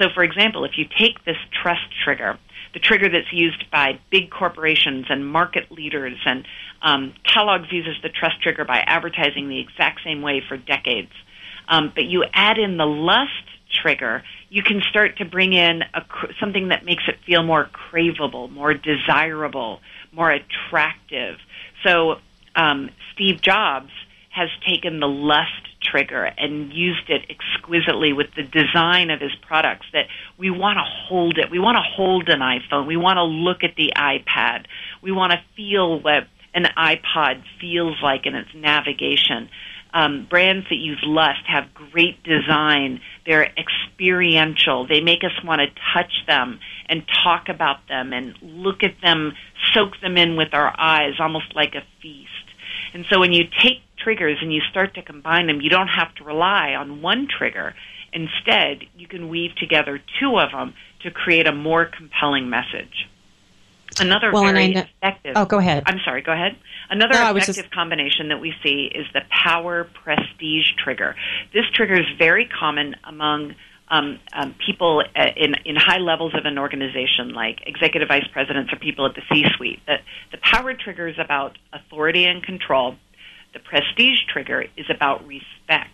So, 0.00 0.08
for 0.14 0.22
example, 0.22 0.64
if 0.64 0.72
you 0.76 0.86
take 0.98 1.24
this 1.24 1.36
trust 1.62 1.82
trigger, 2.04 2.38
the 2.72 2.80
trigger 2.80 3.08
that's 3.08 3.32
used 3.32 3.70
by 3.70 3.98
big 4.10 4.30
corporations 4.30 5.06
and 5.08 5.26
market 5.26 5.70
leaders, 5.70 6.16
and 6.24 6.46
um, 6.82 7.14
Kellogg's 7.24 7.70
uses 7.70 7.96
the 8.02 8.08
trust 8.08 8.40
trigger 8.42 8.64
by 8.64 8.78
advertising 8.86 9.48
the 9.48 9.60
exact 9.60 10.00
same 10.04 10.22
way 10.22 10.42
for 10.46 10.56
decades. 10.56 11.10
Um, 11.68 11.92
but 11.94 12.04
you 12.04 12.24
add 12.32 12.58
in 12.58 12.76
the 12.76 12.86
lust 12.86 13.30
trigger, 13.82 14.22
you 14.48 14.62
can 14.62 14.82
start 14.88 15.18
to 15.18 15.24
bring 15.24 15.52
in 15.52 15.82
a, 15.94 16.02
something 16.40 16.68
that 16.68 16.84
makes 16.84 17.04
it 17.06 17.16
feel 17.26 17.42
more 17.42 17.68
craveable, 17.92 18.50
more 18.50 18.74
desirable, 18.74 19.80
more 20.12 20.30
attractive. 20.30 21.36
So 21.84 22.16
um, 22.54 22.90
Steve 23.14 23.40
Jobs 23.40 23.90
has 24.30 24.48
taken 24.66 25.00
the 25.00 25.08
lust 25.08 25.50
trigger 25.82 26.24
and 26.24 26.72
used 26.72 27.08
it 27.08 27.22
exquisitely 27.28 28.12
with 28.12 28.28
the 28.36 28.42
design 28.42 29.10
of 29.10 29.20
his 29.20 29.34
products 29.46 29.86
that 29.92 30.06
we 30.38 30.50
want 30.50 30.76
to 30.76 30.84
hold 30.84 31.38
it. 31.38 31.50
We 31.50 31.58
want 31.58 31.76
to 31.76 31.82
hold 31.82 32.28
an 32.28 32.40
iPhone. 32.40 32.86
We 32.86 32.96
want 32.96 33.16
to 33.16 33.24
look 33.24 33.64
at 33.64 33.74
the 33.76 33.92
iPad. 33.96 34.66
We 35.02 35.10
want 35.10 35.32
to 35.32 35.40
feel 35.56 36.00
what 36.00 36.28
an 36.54 36.66
iPod 36.76 37.42
feels 37.60 37.96
like 38.02 38.26
in 38.26 38.34
its 38.34 38.50
navigation. 38.54 39.48
Um, 39.92 40.26
brands 40.30 40.66
that 40.70 40.76
use 40.76 41.02
lust 41.04 41.40
have 41.46 41.74
great 41.74 42.22
design. 42.22 43.00
They're 43.26 43.50
experiential. 43.58 44.86
They 44.86 45.00
make 45.00 45.24
us 45.24 45.32
want 45.44 45.60
to 45.60 45.66
touch 45.92 46.12
them 46.26 46.60
and 46.88 47.02
talk 47.24 47.48
about 47.48 47.88
them 47.88 48.12
and 48.12 48.34
look 48.40 48.82
at 48.82 48.94
them, 49.02 49.32
soak 49.74 50.00
them 50.00 50.16
in 50.16 50.36
with 50.36 50.54
our 50.54 50.72
eyes, 50.78 51.14
almost 51.18 51.56
like 51.56 51.74
a 51.74 51.82
feast. 52.00 52.28
And 52.94 53.04
so 53.10 53.18
when 53.20 53.32
you 53.32 53.44
take 53.44 53.82
triggers 53.98 54.38
and 54.40 54.52
you 54.52 54.60
start 54.70 54.94
to 54.94 55.02
combine 55.02 55.46
them, 55.46 55.60
you 55.60 55.70
don't 55.70 55.88
have 55.88 56.14
to 56.16 56.24
rely 56.24 56.74
on 56.74 57.02
one 57.02 57.28
trigger. 57.28 57.74
Instead, 58.12 58.84
you 58.96 59.06
can 59.06 59.28
weave 59.28 59.54
together 59.56 60.00
two 60.20 60.38
of 60.38 60.50
them 60.50 60.74
to 61.02 61.10
create 61.10 61.46
a 61.46 61.52
more 61.52 61.84
compelling 61.84 62.50
message. 62.50 63.08
Another 63.98 64.32
well, 64.32 64.44
very 64.44 64.68
know, 64.68 64.84
effective. 65.02 65.32
Oh, 65.36 65.44
go 65.44 65.58
ahead. 65.58 65.84
I'm 65.86 66.00
sorry. 66.04 66.22
Go 66.22 66.32
ahead. 66.32 66.56
Another 66.90 67.14
no, 67.14 67.30
effective 67.34 67.56
just... 67.56 67.70
combination 67.70 68.28
that 68.28 68.40
we 68.40 68.54
see 68.62 68.90
is 68.94 69.06
the 69.12 69.22
power 69.30 69.84
prestige 69.84 70.72
trigger. 70.76 71.16
This 71.52 71.64
trigger 71.72 71.94
is 71.94 72.06
very 72.18 72.46
common 72.46 72.96
among 73.04 73.54
um, 73.88 74.20
um, 74.32 74.54
people 74.64 75.02
uh, 75.16 75.26
in, 75.36 75.54
in 75.64 75.74
high 75.74 75.98
levels 75.98 76.34
of 76.34 76.44
an 76.44 76.58
organization, 76.58 77.30
like 77.30 77.62
executive 77.66 78.08
vice 78.08 78.26
presidents 78.32 78.72
or 78.72 78.76
people 78.76 79.06
at 79.06 79.16
the 79.16 79.22
C-suite. 79.32 79.80
The, 79.86 79.96
the 80.30 80.38
power 80.38 80.74
trigger 80.74 81.08
is 81.08 81.18
about 81.18 81.58
authority 81.72 82.26
and 82.26 82.42
control 82.42 82.96
the 83.52 83.58
prestige 83.58 84.20
trigger 84.28 84.66
is 84.76 84.86
about 84.88 85.26
respect. 85.26 85.90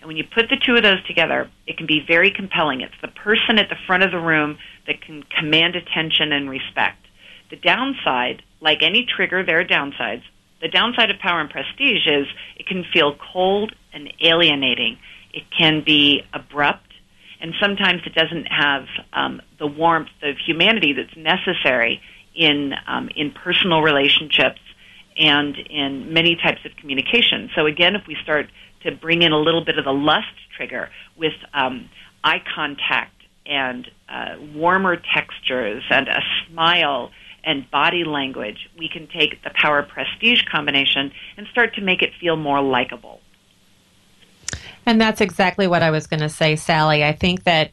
And 0.00 0.06
when 0.06 0.16
you 0.16 0.24
put 0.24 0.48
the 0.48 0.56
two 0.56 0.76
of 0.76 0.82
those 0.82 1.02
together, 1.06 1.50
it 1.66 1.76
can 1.76 1.86
be 1.86 2.04
very 2.06 2.30
compelling. 2.30 2.82
It's 2.82 2.94
the 3.02 3.08
person 3.08 3.58
at 3.58 3.68
the 3.68 3.76
front 3.86 4.04
of 4.04 4.12
the 4.12 4.18
room 4.18 4.58
that 4.86 5.00
can 5.00 5.22
command 5.24 5.74
attention 5.74 6.32
and 6.32 6.48
respect. 6.48 7.04
The 7.50 7.56
downside, 7.56 8.42
like 8.60 8.82
any 8.82 9.06
trigger, 9.16 9.44
there 9.44 9.60
are 9.60 9.64
downsides. 9.64 10.22
The 10.60 10.68
downside 10.68 11.10
of 11.10 11.18
power 11.18 11.40
and 11.40 11.48
prestige 11.48 12.06
is 12.06 12.26
it 12.56 12.66
can 12.66 12.84
feel 12.92 13.16
cold 13.32 13.72
and 13.92 14.12
alienating. 14.20 14.98
It 15.32 15.44
can 15.56 15.82
be 15.84 16.22
abrupt, 16.32 16.92
and 17.40 17.54
sometimes 17.60 18.02
it 18.06 18.14
doesn't 18.14 18.46
have 18.46 18.86
um, 19.12 19.40
the 19.58 19.66
warmth 19.66 20.08
of 20.22 20.36
humanity 20.44 20.94
that's 20.94 21.16
necessary 21.16 22.00
in 22.34 22.72
um, 22.86 23.08
in 23.14 23.30
personal 23.30 23.82
relationships 23.82 24.60
and 25.18 25.56
in 25.56 26.12
many 26.12 26.36
types 26.36 26.64
of 26.64 26.72
communication. 26.76 27.50
So 27.54 27.66
again, 27.66 27.94
if 27.96 28.06
we 28.06 28.16
start 28.22 28.46
to 28.82 28.92
bring 28.92 29.22
in 29.22 29.32
a 29.32 29.38
little 29.38 29.64
bit 29.64 29.78
of 29.78 29.84
the 29.84 29.92
lust 29.92 30.26
trigger 30.56 30.90
with 31.16 31.32
um, 31.52 31.88
eye 32.22 32.42
contact 32.54 33.14
and 33.46 33.90
uh, 34.08 34.36
warmer 34.54 34.96
textures 34.96 35.82
and 35.90 36.08
a 36.08 36.20
smile 36.46 37.10
and 37.44 37.70
body 37.70 38.04
language, 38.04 38.68
we 38.78 38.88
can 38.88 39.06
take 39.06 39.42
the 39.42 39.50
power 39.50 39.82
prestige 39.82 40.42
combination 40.44 41.12
and 41.36 41.46
start 41.48 41.74
to 41.74 41.80
make 41.80 42.02
it 42.02 42.12
feel 42.20 42.36
more 42.36 42.60
likable. 42.60 43.20
And 44.86 45.00
that's 45.00 45.20
exactly 45.20 45.66
what 45.66 45.82
I 45.82 45.90
was 45.90 46.06
going 46.06 46.20
to 46.20 46.28
say, 46.28 46.56
Sally. 46.56 47.04
I 47.04 47.12
think 47.12 47.44
that 47.44 47.70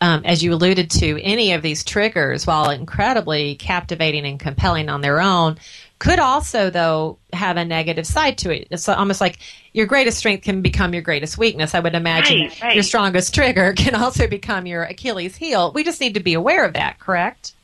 um, 0.00 0.22
as 0.24 0.42
you 0.42 0.52
alluded 0.52 0.90
to, 0.92 1.20
any 1.22 1.52
of 1.52 1.62
these 1.62 1.82
triggers, 1.82 2.46
while 2.46 2.70
incredibly 2.70 3.56
captivating 3.56 4.24
and 4.26 4.38
compelling 4.38 4.88
on 4.88 5.00
their 5.00 5.20
own, 5.20 5.58
could 5.98 6.18
also 6.18 6.70
though 6.70 7.18
have 7.32 7.56
a 7.56 7.64
negative 7.64 8.06
side 8.06 8.38
to 8.38 8.50
it 8.50 8.68
it's 8.70 8.88
almost 8.88 9.20
like 9.20 9.38
your 9.72 9.86
greatest 9.86 10.18
strength 10.18 10.44
can 10.44 10.62
become 10.62 10.92
your 10.92 11.02
greatest 11.02 11.38
weakness 11.38 11.74
i 11.74 11.80
would 11.80 11.94
imagine 11.94 12.42
right, 12.42 12.62
right. 12.62 12.74
your 12.74 12.82
strongest 12.82 13.34
trigger 13.34 13.72
can 13.76 13.94
also 13.94 14.26
become 14.26 14.66
your 14.66 14.84
achilles 14.84 15.36
heel 15.36 15.72
we 15.72 15.82
just 15.84 16.00
need 16.00 16.14
to 16.14 16.20
be 16.20 16.34
aware 16.34 16.64
of 16.64 16.72
that 16.74 16.98
correct 16.98 17.54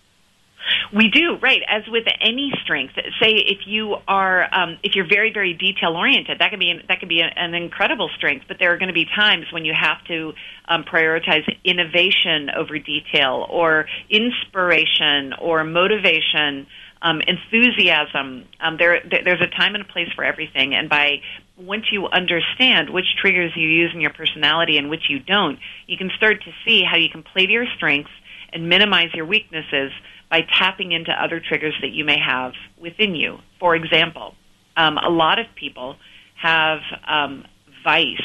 we 0.92 1.08
do, 1.08 1.36
right. 1.40 1.62
As 1.68 1.82
with 1.88 2.04
any 2.20 2.52
strength, 2.62 2.94
say 3.20 3.32
if 3.32 3.66
you 3.66 3.96
are, 4.06 4.48
um, 4.54 4.78
if 4.82 4.94
you're 4.94 5.08
very, 5.08 5.32
very 5.32 5.54
detail 5.54 5.96
oriented, 5.96 6.38
that 6.38 6.50
can 6.50 6.58
be 6.58 6.70
an, 6.70 6.82
that 6.88 7.00
can 7.00 7.08
be 7.08 7.20
an 7.20 7.54
incredible 7.54 8.10
strength. 8.16 8.46
But 8.48 8.58
there 8.58 8.72
are 8.72 8.78
going 8.78 8.88
to 8.88 8.94
be 8.94 9.06
times 9.06 9.46
when 9.52 9.64
you 9.64 9.74
have 9.78 10.04
to 10.08 10.32
um, 10.68 10.84
prioritize 10.84 11.42
innovation 11.64 12.50
over 12.56 12.78
detail, 12.78 13.46
or 13.48 13.86
inspiration, 14.10 15.32
or 15.40 15.64
motivation 15.64 16.66
um, 17.02 17.20
enthusiasm. 17.20 18.46
Um, 18.60 18.76
there, 18.78 19.00
there's 19.08 19.42
a 19.42 19.46
time 19.46 19.74
and 19.74 19.84
a 19.84 19.92
place 19.92 20.08
for 20.14 20.24
everything, 20.24 20.74
and 20.74 20.88
by 20.88 21.20
once 21.56 21.84
you 21.92 22.06
understand 22.08 22.90
which 22.90 23.04
triggers 23.20 23.52
you 23.54 23.68
use 23.68 23.92
in 23.94 24.00
your 24.00 24.12
personality 24.12 24.78
and 24.78 24.90
which 24.90 25.08
you 25.08 25.20
don't, 25.20 25.58
you 25.86 25.96
can 25.96 26.10
start 26.16 26.42
to 26.42 26.50
see 26.64 26.82
how 26.82 26.96
you 26.96 27.08
can 27.08 27.22
play 27.22 27.46
to 27.46 27.52
your 27.52 27.66
strengths 27.76 28.10
and 28.52 28.68
minimize 28.68 29.12
your 29.14 29.26
weaknesses 29.26 29.92
by 30.34 30.40
tapping 30.58 30.90
into 30.90 31.12
other 31.12 31.38
triggers 31.38 31.74
that 31.80 31.92
you 31.92 32.04
may 32.04 32.18
have 32.18 32.54
within 32.76 33.14
you. 33.14 33.38
For 33.60 33.76
example, 33.76 34.34
um, 34.76 34.98
a 34.98 35.08
lot 35.08 35.38
of 35.38 35.46
people 35.54 35.94
have 36.42 36.80
um, 37.06 37.44
vice. 37.84 38.16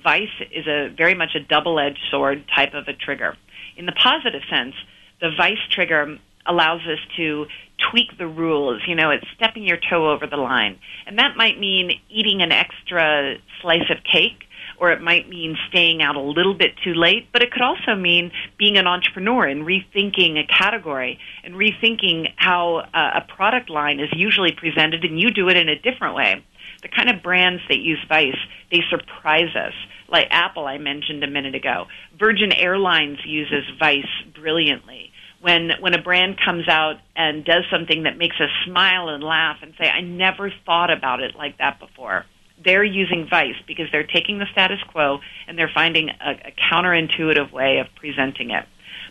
Vice 0.00 0.36
is 0.52 0.68
a 0.68 0.94
very 0.96 1.14
much 1.14 1.30
a 1.34 1.40
double-edged 1.40 1.98
sword 2.08 2.44
type 2.54 2.72
of 2.74 2.86
a 2.86 2.92
trigger. 2.92 3.36
In 3.76 3.84
the 3.84 3.90
positive 3.90 4.42
sense, 4.48 4.74
the 5.20 5.30
vice 5.36 5.58
trigger 5.68 6.18
allows 6.46 6.82
us 6.82 7.00
to 7.16 7.46
tweak 7.90 8.16
the 8.16 8.28
rules. 8.28 8.82
You 8.86 8.94
know, 8.94 9.10
it's 9.10 9.26
stepping 9.34 9.64
your 9.64 9.78
toe 9.90 10.12
over 10.12 10.28
the 10.28 10.36
line. 10.36 10.78
And 11.04 11.18
that 11.18 11.36
might 11.36 11.58
mean 11.58 11.90
eating 12.08 12.42
an 12.42 12.52
extra 12.52 13.38
slice 13.60 13.90
of 13.90 14.04
cake, 14.04 14.44
or 14.78 14.92
it 14.92 15.00
might 15.00 15.28
mean 15.28 15.56
staying 15.68 16.02
out 16.02 16.16
a 16.16 16.20
little 16.20 16.54
bit 16.54 16.72
too 16.84 16.94
late, 16.94 17.28
but 17.32 17.42
it 17.42 17.50
could 17.50 17.62
also 17.62 17.94
mean 17.94 18.30
being 18.58 18.76
an 18.76 18.86
entrepreneur 18.86 19.46
and 19.46 19.66
rethinking 19.66 20.38
a 20.38 20.46
category 20.46 21.18
and 21.44 21.54
rethinking 21.54 22.32
how 22.36 22.76
uh, 22.92 23.20
a 23.20 23.20
product 23.34 23.70
line 23.70 24.00
is 24.00 24.08
usually 24.12 24.52
presented, 24.52 25.04
and 25.04 25.20
you 25.20 25.30
do 25.30 25.48
it 25.48 25.56
in 25.56 25.68
a 25.68 25.78
different 25.78 26.14
way. 26.14 26.44
the 26.82 26.88
kind 26.88 27.10
of 27.10 27.22
brands 27.22 27.62
that 27.68 27.78
use 27.78 27.98
Vice, 28.08 28.36
they 28.70 28.80
surprise 28.90 29.54
us. 29.56 29.72
Like 30.08 30.28
Apple, 30.30 30.66
I 30.66 30.78
mentioned 30.78 31.24
a 31.24 31.26
minute 31.26 31.54
ago. 31.54 31.86
Virgin 32.18 32.52
Airlines 32.52 33.18
uses 33.24 33.64
Vice 33.78 34.04
brilliantly. 34.34 35.10
When 35.40 35.70
when 35.80 35.94
a 35.94 36.02
brand 36.02 36.38
comes 36.44 36.66
out 36.68 36.96
and 37.14 37.44
does 37.44 37.64
something 37.70 38.04
that 38.04 38.16
makes 38.16 38.36
us 38.40 38.50
smile 38.64 39.08
and 39.08 39.22
laugh 39.22 39.58
and 39.62 39.74
say, 39.78 39.88
"I 39.88 40.00
never 40.00 40.50
thought 40.64 40.90
about 40.90 41.20
it 41.20 41.34
like 41.36 41.58
that 41.58 41.78
before." 41.78 42.24
They're 42.66 42.84
using 42.84 43.28
Vice 43.30 43.54
because 43.66 43.86
they're 43.92 44.06
taking 44.06 44.38
the 44.38 44.46
status 44.50 44.80
quo 44.90 45.20
and 45.46 45.56
they're 45.56 45.70
finding 45.72 46.10
a, 46.10 46.32
a 46.48 46.52
counterintuitive 46.70 47.52
way 47.52 47.78
of 47.78 47.86
presenting 47.94 48.50
it. 48.50 48.64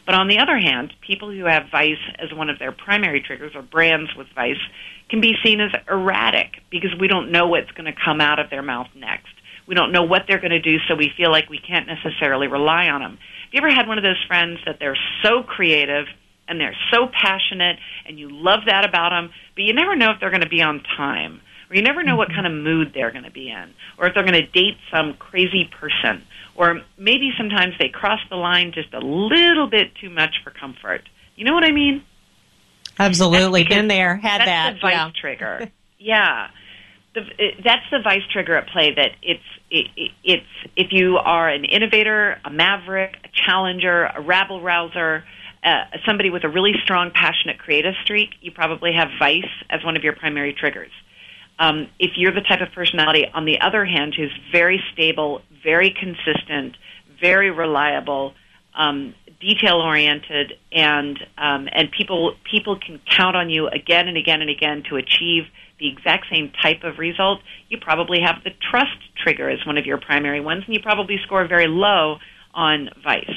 But 0.05 0.13
on 0.13 0.27
the 0.27 0.39
other 0.39 0.57
hand, 0.57 0.93
people 0.99 1.31
who 1.31 1.45
have 1.45 1.71
Vice 1.71 2.03
as 2.19 2.33
one 2.33 2.49
of 2.49 2.59
their 2.59 2.73
primary 2.73 3.21
triggers 3.21 3.53
or 3.55 3.61
brands 3.61 4.11
with 4.15 4.27
Vice 4.35 4.61
can 5.09 5.21
be 5.21 5.35
seen 5.43 5.61
as 5.61 5.71
erratic 5.89 6.61
because 6.69 6.91
we 6.99 7.07
don't 7.07 7.31
know 7.31 7.47
what's 7.47 7.71
going 7.71 7.91
to 7.91 7.97
come 7.97 8.19
out 8.19 8.39
of 8.39 8.49
their 8.49 8.61
mouth 8.61 8.87
next. 8.93 9.33
We 9.67 9.73
don't 9.73 9.93
know 9.93 10.03
what 10.03 10.23
they're 10.27 10.41
going 10.41 10.51
to 10.51 10.61
do, 10.61 10.77
so 10.87 10.95
we 10.95 11.11
feel 11.15 11.31
like 11.31 11.49
we 11.49 11.57
can't 11.57 11.87
necessarily 11.87 12.47
rely 12.47 12.89
on 12.89 13.01
them. 13.01 13.11
Have 13.11 13.53
you 13.53 13.59
ever 13.59 13.73
had 13.73 13.87
one 13.87 13.97
of 13.97 14.03
those 14.03 14.23
friends 14.27 14.59
that 14.65 14.77
they're 14.79 14.97
so 15.23 15.43
creative 15.43 16.05
and 16.47 16.59
they're 16.59 16.75
so 16.91 17.07
passionate 17.07 17.77
and 18.05 18.19
you 18.19 18.29
love 18.29 18.65
that 18.67 18.85
about 18.85 19.09
them, 19.09 19.31
but 19.55 19.63
you 19.63 19.73
never 19.73 19.95
know 19.95 20.11
if 20.11 20.19
they're 20.19 20.29
going 20.29 20.41
to 20.41 20.49
be 20.49 20.61
on 20.61 20.83
time 20.97 21.39
you 21.75 21.81
never 21.81 22.03
know 22.03 22.15
what 22.15 22.29
kind 22.29 22.47
of 22.47 22.53
mood 22.53 22.91
they're 22.93 23.11
going 23.11 23.23
to 23.23 23.31
be 23.31 23.49
in 23.49 23.73
or 23.97 24.07
if 24.07 24.13
they're 24.13 24.23
going 24.23 24.33
to 24.33 24.47
date 24.47 24.77
some 24.91 25.13
crazy 25.15 25.69
person 25.79 26.23
or 26.55 26.81
maybe 26.97 27.31
sometimes 27.37 27.73
they 27.79 27.89
cross 27.89 28.19
the 28.29 28.35
line 28.35 28.71
just 28.73 28.93
a 28.93 28.99
little 28.99 29.67
bit 29.67 29.93
too 29.95 30.09
much 30.09 30.35
for 30.43 30.51
comfort. 30.51 31.01
You 31.35 31.45
know 31.45 31.53
what 31.53 31.65
I 31.65 31.71
mean? 31.71 32.03
Absolutely, 32.97 33.65
been 33.65 33.87
there, 33.89 34.15
had 34.15 34.39
that's 34.39 34.45
that. 34.45 34.73
The 34.75 34.79
vice 34.79 34.93
yeah. 34.93 35.11
trigger. 35.19 35.71
yeah, 35.99 36.47
the, 37.13 37.21
it, 37.37 37.63
that's 37.63 37.83
the 37.91 37.99
vice 38.01 38.21
trigger 38.31 38.55
at 38.55 38.69
play. 38.69 38.93
That 38.93 39.11
it's 39.21 39.43
it, 39.69 39.87
it, 39.97 40.11
it's 40.23 40.71
if 40.77 40.87
you 40.91 41.17
are 41.17 41.49
an 41.49 41.65
innovator, 41.65 42.39
a 42.45 42.49
maverick, 42.49 43.17
a 43.25 43.27
challenger, 43.33 44.05
a 44.05 44.21
rabble 44.21 44.61
rouser, 44.61 45.25
uh, 45.61 45.83
somebody 46.05 46.29
with 46.29 46.45
a 46.45 46.49
really 46.49 46.73
strong, 46.83 47.11
passionate, 47.11 47.57
creative 47.57 47.95
streak, 48.03 48.29
you 48.39 48.51
probably 48.51 48.93
have 48.93 49.09
vice 49.19 49.43
as 49.69 49.83
one 49.83 49.97
of 49.97 50.03
your 50.03 50.13
primary 50.13 50.53
triggers. 50.53 50.91
Um, 51.57 51.87
if 51.99 52.11
you're 52.17 52.33
the 52.33 52.41
type 52.41 52.61
of 52.61 52.73
personality, 52.73 53.25
on 53.33 53.45
the 53.45 53.61
other 53.61 53.85
hand, 53.85 54.13
who's 54.15 54.33
very 54.51 54.81
stable, 54.93 55.41
very 55.63 55.89
consistent, 55.97 56.75
very 57.21 57.49
reliable, 57.49 58.33
um, 58.75 59.15
detail 59.39 59.75
oriented, 59.75 60.53
and 60.71 61.17
um, 61.37 61.69
and 61.71 61.89
people 61.91 62.35
people 62.49 62.77
can 62.77 62.99
count 63.09 63.35
on 63.35 63.49
you 63.49 63.67
again 63.67 64.07
and 64.07 64.17
again 64.17 64.41
and 64.41 64.49
again 64.49 64.83
to 64.89 64.97
achieve 64.97 65.43
the 65.79 65.87
exact 65.87 66.25
same 66.31 66.51
type 66.61 66.83
of 66.83 66.99
result. 66.99 67.39
You 67.69 67.77
probably 67.79 68.19
have 68.21 68.43
the 68.43 68.51
trust 68.71 68.97
trigger 69.23 69.49
as 69.49 69.65
one 69.65 69.77
of 69.77 69.85
your 69.85 69.97
primary 69.97 70.41
ones, 70.41 70.63
and 70.65 70.75
you 70.75 70.81
probably 70.81 71.17
score 71.25 71.47
very 71.47 71.67
low 71.67 72.17
on 72.53 72.89
vice. 73.03 73.29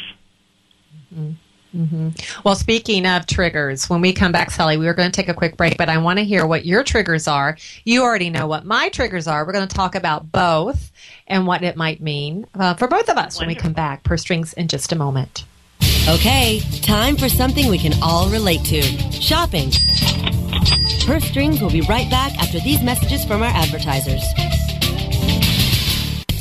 Mm-hmm. 1.14 1.32
Mm-hmm. 1.76 2.10
Well, 2.44 2.54
speaking 2.54 3.06
of 3.06 3.26
triggers, 3.26 3.90
when 3.90 4.00
we 4.00 4.12
come 4.12 4.32
back, 4.32 4.50
Sally, 4.50 4.76
we 4.76 4.88
are 4.88 4.94
going 4.94 5.10
to 5.10 5.14
take 5.14 5.28
a 5.28 5.34
quick 5.34 5.56
break, 5.56 5.76
but 5.76 5.88
I 5.88 5.98
want 5.98 6.18
to 6.18 6.24
hear 6.24 6.46
what 6.46 6.64
your 6.64 6.82
triggers 6.82 7.28
are. 7.28 7.58
You 7.84 8.02
already 8.02 8.30
know 8.30 8.46
what 8.46 8.64
my 8.64 8.88
triggers 8.88 9.26
are. 9.26 9.44
We're 9.46 9.52
going 9.52 9.68
to 9.68 9.74
talk 9.74 9.94
about 9.94 10.32
both 10.32 10.90
and 11.26 11.46
what 11.46 11.62
it 11.62 11.76
might 11.76 12.00
mean 12.00 12.46
uh, 12.54 12.74
for 12.74 12.88
both 12.88 13.08
of 13.10 13.16
us 13.16 13.36
Wonderful. 13.36 13.40
when 13.40 13.48
we 13.48 13.54
come 13.54 13.72
back. 13.74 14.02
Purse 14.02 14.22
strings 14.22 14.54
in 14.54 14.68
just 14.68 14.92
a 14.92 14.96
moment. 14.96 15.44
Okay, 16.08 16.60
time 16.80 17.16
for 17.16 17.28
something 17.28 17.68
we 17.68 17.78
can 17.78 17.92
all 18.02 18.30
relate 18.30 18.64
to 18.64 18.82
shopping. 19.12 19.70
Purse 21.06 21.24
Strings 21.24 21.60
will 21.60 21.70
be 21.70 21.82
right 21.82 22.10
back 22.10 22.36
after 22.38 22.60
these 22.60 22.82
messages 22.82 23.24
from 23.24 23.42
our 23.42 23.50
advertisers. 23.54 24.22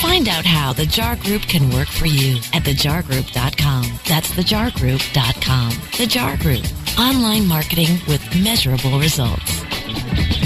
Find 0.00 0.28
out 0.28 0.44
how 0.44 0.72
the 0.72 0.86
JAR 0.86 1.16
Group 1.16 1.42
can 1.42 1.70
work 1.70 1.88
for 1.88 2.06
you 2.06 2.36
at 2.52 2.62
thejargroup.com. 2.62 3.84
That's 4.06 4.30
thejargroup.com. 4.30 5.70
The 5.98 6.06
JAR 6.06 6.36
Group. 6.36 6.64
Online 6.98 7.46
marketing 7.46 7.98
with 8.06 8.22
measurable 8.42 8.98
results. 8.98 10.45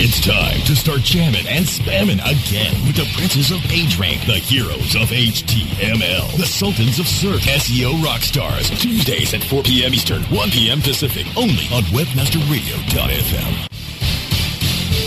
It's 0.00 0.20
time 0.20 0.60
to 0.66 0.76
start 0.76 1.00
jamming 1.00 1.48
and 1.48 1.66
spamming 1.66 2.22
again 2.22 2.86
with 2.86 2.94
the 2.94 3.10
princes 3.16 3.50
of 3.50 3.58
PageRank, 3.66 4.24
the 4.26 4.38
heroes 4.38 4.94
of 4.94 5.10
HTML, 5.10 6.36
the 6.36 6.46
sultans 6.46 7.00
of 7.00 7.08
search, 7.08 7.42
SEO 7.42 8.00
rock 8.00 8.20
stars. 8.20 8.70
Tuesdays 8.78 9.34
at 9.34 9.42
4 9.42 9.64
p.m. 9.64 9.92
Eastern, 9.92 10.22
1 10.22 10.50
p.m. 10.50 10.80
Pacific, 10.80 11.26
only 11.36 11.66
on 11.74 11.82
WebmasterRadio.fm. 11.90 13.68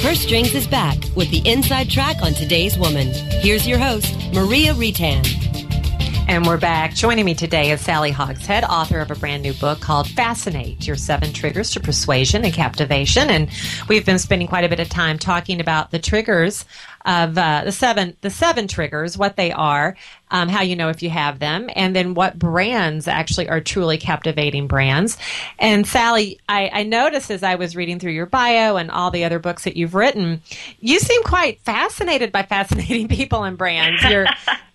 Purse 0.04 0.20
Strings 0.20 0.54
is 0.54 0.68
back 0.68 0.98
with 1.16 1.32
the 1.32 1.42
inside 1.50 1.90
track 1.90 2.18
on 2.22 2.34
today's 2.34 2.78
woman. 2.78 3.14
Here's 3.40 3.66
your 3.66 3.80
host, 3.80 4.14
Maria 4.34 4.74
Retan. 4.74 5.41
And 6.28 6.46
we're 6.46 6.58
back. 6.58 6.94
Joining 6.94 7.26
me 7.26 7.34
today 7.34 7.72
is 7.72 7.82
Sally 7.82 8.12
Hogshead, 8.12 8.64
author 8.64 9.00
of 9.00 9.12
a 9.12 9.16
brand 9.16 9.44
new 9.44 9.54
book 9.54 9.82
called 9.82 10.08
Fascinate 10.08 10.88
Your 10.88 10.96
Seven 10.96 11.34
Triggers 11.34 11.72
to 11.72 11.80
Persuasion 11.80 12.46
and 12.46 12.54
Captivation. 12.54 13.30
And 13.30 13.50
we've 13.90 14.06
been 14.06 14.20
spending 14.20 14.48
quite 14.48 14.64
a 14.64 14.70
bit 14.70 14.80
of 14.80 14.88
time 14.88 15.20
talking 15.20 15.60
about 15.60 15.92
the 15.92 16.00
triggers 16.00 16.66
of 17.06 17.38
uh, 17.38 17.64
the 17.66 17.72
seven 17.72 18.16
the 18.22 18.30
seven 18.30 18.68
triggers, 18.68 19.18
what 19.18 19.36
they 19.36 19.52
are, 19.52 19.96
um, 20.30 20.50
how 20.50 20.62
you 20.62 20.76
know 20.76 20.90
if 20.90 21.02
you 21.04 21.10
have 21.10 21.40
them, 21.40 21.70
and 21.76 21.96
then 21.96 22.14
what 22.14 22.38
brands 22.38 23.08
actually 23.08 23.50
are 23.50 23.62
truly 23.62 23.98
captivating 23.98 24.68
brands. 24.68 25.18
And 25.60 25.86
Sally, 25.86 26.40
I, 26.48 26.70
I 26.72 26.84
noticed 26.84 27.32
as 27.32 27.44
I 27.44 27.56
was 27.56 27.76
reading 27.76 28.00
through 28.00 28.14
your 28.14 28.26
bio 28.26 28.78
and 28.78 28.92
all 28.92 29.12
the 29.12 29.26
other 29.26 29.40
books 29.40 29.64
that 29.64 29.76
you've 29.76 29.96
written, 29.96 30.42
you 30.80 31.00
seem 31.00 31.24
quite 31.24 31.60
fascinated 31.62 32.32
by 32.32 32.44
fascinating 32.52 33.08
people 33.08 33.44
and 33.44 33.58
brands. 33.58 34.04
Your 34.04 34.26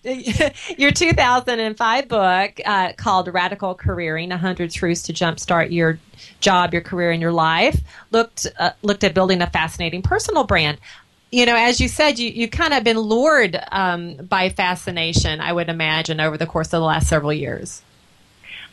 your 0.77 0.91
2005 0.91 2.07
book 2.07 2.61
uh, 2.65 2.93
called 2.93 3.33
Radical 3.33 3.75
Careering: 3.75 4.29
100 4.29 4.71
Truths 4.71 5.03
to 5.03 5.13
Jumpstart 5.13 5.71
Your 5.71 5.99
Job, 6.39 6.73
Your 6.73 6.81
Career, 6.81 7.11
and 7.11 7.21
Your 7.21 7.31
Life 7.31 7.81
looked 8.11 8.47
uh, 8.59 8.71
looked 8.81 9.03
at 9.03 9.13
building 9.13 9.41
a 9.41 9.47
fascinating 9.47 10.01
personal 10.01 10.43
brand 10.43 10.77
you 11.31 11.45
know, 11.45 11.55
as 11.55 11.81
you 11.81 11.87
said, 11.87 12.19
you, 12.19 12.29
you 12.29 12.47
kind 12.47 12.73
of 12.73 12.83
been 12.83 12.99
lured 12.99 13.59
um, 13.71 14.15
by 14.15 14.49
fascination, 14.49 15.41
I 15.41 15.51
would 15.51 15.69
imagine, 15.69 16.19
over 16.19 16.37
the 16.37 16.45
course 16.45 16.67
of 16.67 16.79
the 16.79 16.81
last 16.81 17.07
several 17.07 17.33
years. 17.33 17.81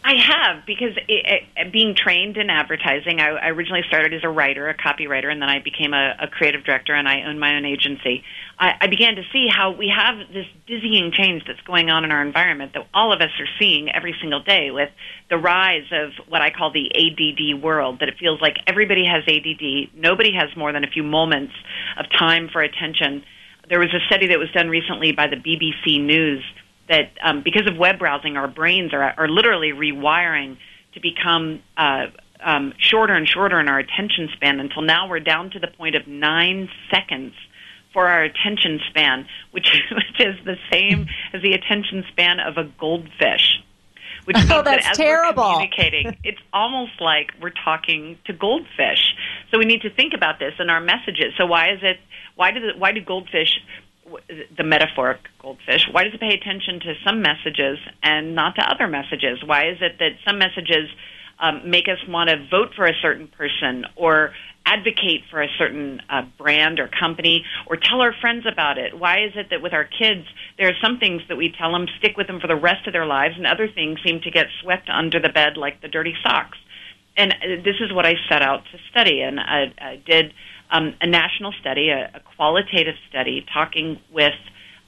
I 0.06 0.16
have 0.20 0.66
because 0.66 0.94
it, 1.08 1.46
it, 1.56 1.72
being 1.72 1.94
trained 1.96 2.36
in 2.36 2.50
advertising, 2.50 3.20
I, 3.20 3.30
I 3.30 3.48
originally 3.48 3.84
started 3.88 4.12
as 4.12 4.20
a 4.22 4.28
writer, 4.28 4.68
a 4.68 4.76
copywriter, 4.76 5.32
and 5.32 5.40
then 5.40 5.48
I 5.48 5.60
became 5.60 5.94
a, 5.94 6.14
a 6.20 6.28
creative 6.28 6.62
director, 6.62 6.92
and 6.92 7.08
I 7.08 7.22
own 7.22 7.38
my 7.38 7.56
own 7.56 7.64
agency. 7.64 8.22
I, 8.58 8.74
I 8.82 8.86
began 8.88 9.16
to 9.16 9.22
see 9.32 9.48
how 9.48 9.70
we 9.70 9.88
have 9.88 10.18
this 10.30 10.44
dizzying 10.66 11.10
change 11.10 11.44
that's 11.46 11.60
going 11.62 11.88
on 11.88 12.04
in 12.04 12.12
our 12.12 12.20
environment 12.20 12.74
that 12.74 12.86
all 12.92 13.14
of 13.14 13.22
us 13.22 13.30
are 13.40 13.48
seeing 13.58 13.90
every 13.90 14.14
single 14.20 14.42
day 14.42 14.70
with 14.70 14.90
the 15.30 15.38
rise 15.38 15.86
of 15.90 16.10
what 16.28 16.42
I 16.42 16.50
call 16.50 16.70
the 16.70 16.92
ADD 16.94 17.62
world. 17.62 18.00
That 18.00 18.10
it 18.10 18.18
feels 18.20 18.42
like 18.42 18.56
everybody 18.66 19.06
has 19.06 19.24
ADD, 19.26 19.96
nobody 19.96 20.34
has 20.34 20.54
more 20.54 20.70
than 20.70 20.84
a 20.84 20.88
few 20.88 21.02
moments 21.02 21.54
of 21.98 22.04
time 22.10 22.50
for 22.52 22.60
attention. 22.60 23.24
There 23.70 23.78
was 23.78 23.88
a 23.94 24.04
study 24.04 24.26
that 24.26 24.38
was 24.38 24.50
done 24.50 24.68
recently 24.68 25.12
by 25.12 25.28
the 25.28 25.36
BBC 25.36 26.04
News 26.04 26.44
that 26.88 27.12
um, 27.22 27.42
because 27.42 27.66
of 27.66 27.76
web 27.76 27.98
browsing, 27.98 28.36
our 28.36 28.48
brains 28.48 28.92
are, 28.92 29.02
are 29.02 29.28
literally 29.28 29.72
rewiring 29.72 30.58
to 30.94 31.00
become 31.00 31.62
uh, 31.76 32.06
um, 32.44 32.72
shorter 32.78 33.14
and 33.14 33.28
shorter 33.28 33.58
in 33.60 33.68
our 33.68 33.78
attention 33.78 34.28
span 34.34 34.60
until 34.60 34.82
now 34.82 35.08
we're 35.08 35.20
down 35.20 35.50
to 35.50 35.58
the 35.58 35.68
point 35.68 35.94
of 35.94 36.06
nine 36.06 36.68
seconds 36.90 37.34
for 37.92 38.08
our 38.08 38.24
attention 38.24 38.80
span, 38.90 39.26
which, 39.52 39.68
which 39.90 40.26
is 40.26 40.34
the 40.44 40.56
same 40.70 41.06
as 41.32 41.42
the 41.42 41.52
attention 41.52 42.04
span 42.10 42.40
of 42.40 42.58
a 42.58 42.64
goldfish. 42.78 43.60
Which 44.24 44.36
oh, 44.50 44.62
that's 44.62 44.86
that 44.86 44.94
terrible. 44.94 45.42
Communicating, 45.42 46.16
it's 46.24 46.40
almost 46.52 46.92
like 47.00 47.32
we're 47.42 47.52
talking 47.64 48.18
to 48.24 48.32
goldfish. 48.32 49.14
So 49.50 49.58
we 49.58 49.66
need 49.66 49.82
to 49.82 49.90
think 49.90 50.14
about 50.14 50.38
this 50.38 50.54
in 50.58 50.70
our 50.70 50.80
messages. 50.80 51.34
So 51.36 51.44
why 51.44 51.72
is 51.72 51.80
it? 51.82 51.98
Why 52.34 52.50
do 52.50 52.60
the, 52.60 52.78
why 52.78 52.92
do 52.92 53.00
goldfish 53.02 53.60
the 54.56 54.64
metaphoric 54.64 55.20
goldfish, 55.40 55.86
why 55.90 56.04
does 56.04 56.14
it 56.14 56.20
pay 56.20 56.34
attention 56.34 56.80
to 56.80 56.94
some 57.06 57.22
messages 57.22 57.78
and 58.02 58.34
not 58.34 58.54
to 58.56 58.62
other 58.62 58.86
messages? 58.86 59.42
Why 59.44 59.68
is 59.68 59.78
it 59.80 59.98
that 59.98 60.12
some 60.26 60.38
messages 60.38 60.88
um, 61.38 61.68
make 61.68 61.88
us 61.88 61.98
want 62.08 62.30
to 62.30 62.36
vote 62.50 62.74
for 62.76 62.84
a 62.84 62.94
certain 63.02 63.28
person 63.28 63.84
or 63.96 64.32
advocate 64.66 65.22
for 65.30 65.42
a 65.42 65.48
certain 65.58 66.00
uh, 66.08 66.22
brand 66.38 66.80
or 66.80 66.88
company 66.88 67.44
or 67.66 67.76
tell 67.76 68.00
our 68.00 68.14
friends 68.20 68.44
about 68.50 68.78
it? 68.78 68.98
Why 68.98 69.24
is 69.24 69.32
it 69.36 69.48
that 69.50 69.62
with 69.62 69.72
our 69.72 69.84
kids, 69.84 70.26
there 70.58 70.68
are 70.68 70.78
some 70.82 70.98
things 70.98 71.22
that 71.28 71.36
we 71.36 71.52
tell 71.56 71.72
them 71.72 71.86
stick 71.98 72.16
with 72.16 72.26
them 72.26 72.40
for 72.40 72.46
the 72.46 72.56
rest 72.56 72.86
of 72.86 72.92
their 72.92 73.06
lives 73.06 73.34
and 73.36 73.46
other 73.46 73.68
things 73.68 73.98
seem 74.04 74.20
to 74.20 74.30
get 74.30 74.46
swept 74.62 74.88
under 74.88 75.20
the 75.20 75.28
bed 75.28 75.56
like 75.56 75.80
the 75.80 75.88
dirty 75.88 76.14
socks? 76.22 76.58
And 77.16 77.32
uh, 77.32 77.62
this 77.64 77.76
is 77.80 77.92
what 77.92 78.06
I 78.06 78.14
set 78.28 78.42
out 78.42 78.64
to 78.72 78.78
study, 78.90 79.20
and 79.20 79.38
I, 79.38 79.72
I 79.78 79.96
did 80.04 80.32
um, 80.70 80.94
a 81.00 81.06
national 81.06 81.52
study, 81.60 81.88
a, 81.90 82.10
a 82.14 82.20
qualitative 82.36 82.94
study, 83.08 83.44
talking 83.52 84.00
with 84.12 84.34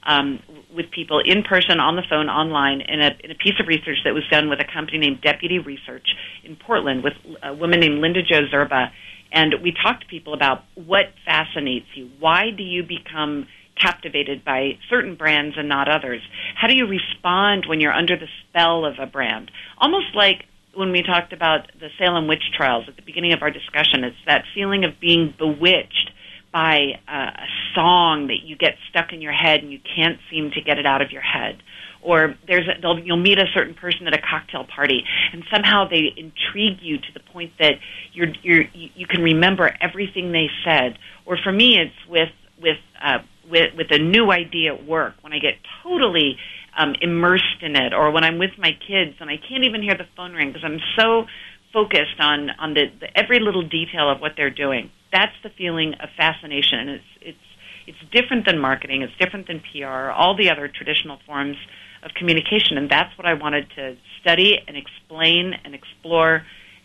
um, 0.07 0.39
with 0.73 0.89
people 0.89 1.19
in 1.23 1.43
person, 1.43 1.79
on 1.79 1.97
the 1.97 2.03
phone, 2.09 2.29
online, 2.29 2.79
in 2.81 3.01
a, 3.01 3.11
in 3.23 3.31
a 3.31 3.35
piece 3.35 3.59
of 3.59 3.67
research 3.67 3.97
that 4.05 4.13
was 4.13 4.23
done 4.31 4.49
with 4.49 4.59
a 4.61 4.63
company 4.63 4.99
named 4.99 5.21
Deputy 5.21 5.59
Research 5.59 6.07
in 6.45 6.55
Portland 6.55 7.03
with 7.03 7.13
a 7.43 7.53
woman 7.53 7.81
named 7.81 7.99
Linda 7.99 8.21
Jo 8.23 8.47
Zerba. 8.47 8.91
And 9.33 9.55
we 9.61 9.73
talked 9.73 10.03
to 10.03 10.07
people 10.07 10.33
about 10.33 10.63
what 10.75 11.11
fascinates 11.25 11.87
you. 11.95 12.09
Why 12.19 12.51
do 12.55 12.63
you 12.63 12.83
become 12.83 13.47
captivated 13.75 14.45
by 14.45 14.79
certain 14.89 15.15
brands 15.15 15.55
and 15.57 15.67
not 15.67 15.89
others? 15.89 16.21
How 16.55 16.67
do 16.67 16.73
you 16.73 16.87
respond 16.87 17.65
when 17.67 17.81
you're 17.81 17.93
under 17.93 18.15
the 18.17 18.27
spell 18.47 18.85
of 18.85 18.95
a 18.99 19.05
brand? 19.05 19.51
Almost 19.77 20.15
like 20.15 20.45
when 20.77 20.91
we 20.91 21.01
talked 21.01 21.33
about 21.33 21.71
the 21.79 21.89
Salem 21.97 22.27
witch 22.27 22.43
trials 22.55 22.85
at 22.87 22.95
the 22.95 23.01
beginning 23.01 23.33
of 23.33 23.41
our 23.41 23.49
discussion. 23.49 24.03
It's 24.03 24.15
that 24.27 24.43
feeling 24.53 24.85
of 24.85 24.99
being 24.99 25.33
bewitched 25.37 26.11
by 26.53 26.99
uh, 27.07 27.31
a 27.35 27.47
song 27.73 28.27
that 28.27 28.45
you 28.45 28.55
get 28.55 28.75
stuck 28.89 29.11
in 29.11 29.19
your 29.19 29.33
head 29.33 29.61
and 29.63 29.71
you 29.71 29.79
can't 29.95 30.19
seem 30.29 30.51
to 30.51 30.61
get 30.61 30.77
it 30.77 30.85
out 30.85 31.01
of 31.01 31.11
your 31.11 31.23
head. 31.23 31.57
Or 32.03 32.35
there's 32.47 32.67
a, 32.67 33.01
you'll 33.03 33.17
meet 33.17 33.39
a 33.39 33.47
certain 33.55 33.73
person 33.73 34.05
at 34.05 34.13
a 34.13 34.21
cocktail 34.21 34.65
party, 34.65 35.03
and 35.33 35.43
somehow 35.51 35.89
they 35.89 36.13
intrigue 36.15 36.77
you 36.79 36.99
to 36.99 37.07
the 37.13 37.19
point 37.33 37.53
that 37.59 37.73
you're, 38.13 38.29
you're 38.43 38.65
you 38.73 39.07
can 39.07 39.23
remember 39.23 39.75
everything 39.81 40.31
they 40.31 40.47
said. 40.63 40.99
Or 41.25 41.37
for 41.43 41.51
me, 41.51 41.79
it's 41.79 42.07
with 42.07 42.29
with 42.61 42.77
uh, 43.03 43.17
with 43.49 43.73
with 43.75 43.87
a 43.89 43.97
new 43.97 44.31
idea 44.31 44.75
at 44.75 44.85
work 44.85 45.15
when 45.21 45.33
I 45.33 45.39
get 45.39 45.55
totally 45.83 46.37
um, 46.77 46.95
immersed 47.01 47.61
in 47.61 47.75
it, 47.75 47.93
or 47.93 48.11
when 48.11 48.23
I'm 48.23 48.37
with 48.37 48.51
my 48.57 48.71
kids 48.87 49.15
and 49.19 49.29
I 49.29 49.37
can't 49.37 49.65
even 49.65 49.81
hear 49.81 49.95
the 49.95 50.07
phone 50.15 50.33
ring 50.33 50.49
because 50.49 50.63
I'm 50.63 50.79
so 50.97 51.25
focused 51.73 52.19
on 52.19 52.49
on 52.51 52.73
the, 52.73 52.85
the 52.99 53.17
every 53.17 53.39
little 53.39 53.63
detail 53.63 54.09
of 54.09 54.21
what 54.21 54.33
they're 54.37 54.49
doing. 54.49 54.91
That's 55.11 55.35
the 55.43 55.49
feeling 55.49 55.95
of 55.99 56.09
fascination, 56.15 56.79
and 56.79 56.89
it's 56.89 57.11
it's 57.21 57.47
it's 57.87 58.11
different 58.11 58.45
than 58.45 58.59
marketing. 58.59 59.01
It's 59.01 59.13
different 59.19 59.47
than 59.47 59.61
PR. 59.61 60.11
All 60.11 60.35
the 60.37 60.51
other 60.51 60.67
traditional 60.67 61.19
forms 61.25 61.57
of 62.03 62.11
communication, 62.13 62.77
and 62.77 62.89
that's 62.89 63.17
what 63.17 63.25
I 63.25 63.33
wanted 63.33 63.69
to 63.75 63.97
study 64.21 64.57
and 64.67 64.77
explain 64.77 65.53
and 65.65 65.73
explore 65.73 66.43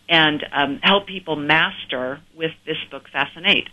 and 0.08 0.44
um, 0.52 0.80
help 0.82 1.06
people 1.06 1.36
master 1.36 2.20
with 2.36 2.52
this 2.66 2.76
book, 2.90 3.04
Fascinate. 3.12 3.68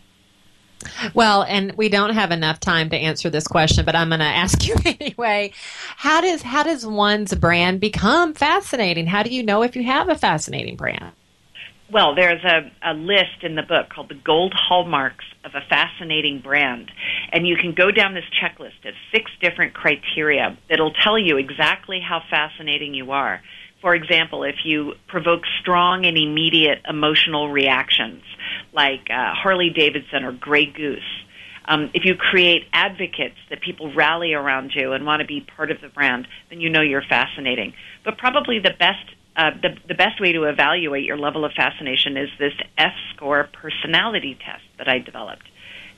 Well, 1.13 1.43
and 1.43 1.73
we 1.73 1.89
don't 1.89 2.13
have 2.13 2.31
enough 2.31 2.59
time 2.59 2.89
to 2.91 2.95
answer 2.97 3.29
this 3.29 3.47
question, 3.47 3.85
but 3.85 3.95
I'm 3.95 4.09
going 4.09 4.19
to 4.19 4.25
ask 4.25 4.67
you 4.67 4.75
anyway. 4.85 5.51
How 5.97 6.21
does 6.21 6.41
how 6.41 6.63
does 6.63 6.85
one's 6.85 7.33
brand 7.35 7.79
become 7.79 8.33
fascinating? 8.33 9.07
How 9.07 9.23
do 9.23 9.29
you 9.29 9.43
know 9.43 9.63
if 9.63 9.75
you 9.75 9.83
have 9.83 10.09
a 10.09 10.15
fascinating 10.15 10.75
brand? 10.75 11.13
Well, 11.91 12.13
there's 12.13 12.43
a, 12.43 12.71
a 12.83 12.93
list 12.93 13.41
in 13.41 13.55
the 13.55 13.63
book 13.63 13.89
called 13.89 14.09
the 14.09 14.15
Gold 14.15 14.53
Hallmarks 14.53 15.25
of 15.43 15.55
a 15.55 15.61
Fascinating 15.67 16.39
Brand. 16.39 16.91
And 17.31 17.47
you 17.47 17.55
can 17.55 17.73
go 17.73 17.89
down 17.89 18.13
this 18.13 18.25
checklist 18.25 18.87
of 18.87 18.93
six 19.11 19.31
different 19.41 19.73
criteria 19.73 20.55
that'll 20.69 20.93
tell 20.93 21.17
you 21.17 21.37
exactly 21.37 21.99
how 21.99 22.21
fascinating 22.29 22.93
you 22.93 23.11
are. 23.11 23.41
For 23.81 23.95
example, 23.95 24.43
if 24.43 24.65
you 24.65 24.93
provoke 25.07 25.43
strong 25.61 26.05
and 26.05 26.17
immediate 26.17 26.81
emotional 26.87 27.49
reactions, 27.49 28.23
like 28.73 29.07
uh, 29.09 29.33
Harley 29.33 29.69
Davidson 29.69 30.23
or 30.23 30.31
Grey 30.31 30.65
Goose. 30.65 31.01
Um, 31.65 31.91
if 31.93 32.03
you 32.03 32.15
create 32.15 32.63
advocates 32.73 33.35
that 33.49 33.61
people 33.61 33.93
rally 33.93 34.33
around 34.33 34.71
you 34.73 34.93
and 34.93 35.05
want 35.05 35.21
to 35.21 35.27
be 35.27 35.41
part 35.41 35.69
of 35.69 35.81
the 35.81 35.87
brand, 35.87 36.27
then 36.49 36.61
you 36.61 36.69
know 36.69 36.81
you're 36.81 37.03
fascinating. 37.03 37.73
But 38.03 38.17
probably 38.17 38.59
the 38.59 38.73
best 38.77 39.05
uh, 39.35 39.51
the, 39.61 39.69
the 39.87 39.93
best 39.93 40.19
way 40.19 40.33
to 40.33 40.43
evaluate 40.43 41.05
your 41.05 41.17
level 41.17 41.45
of 41.45 41.53
fascination 41.53 42.17
is 42.17 42.29
this 42.39 42.53
F 42.77 42.91
score 43.15 43.47
personality 43.53 44.37
test 44.43 44.63
that 44.77 44.89
I 44.89 44.99
developed. 44.99 45.45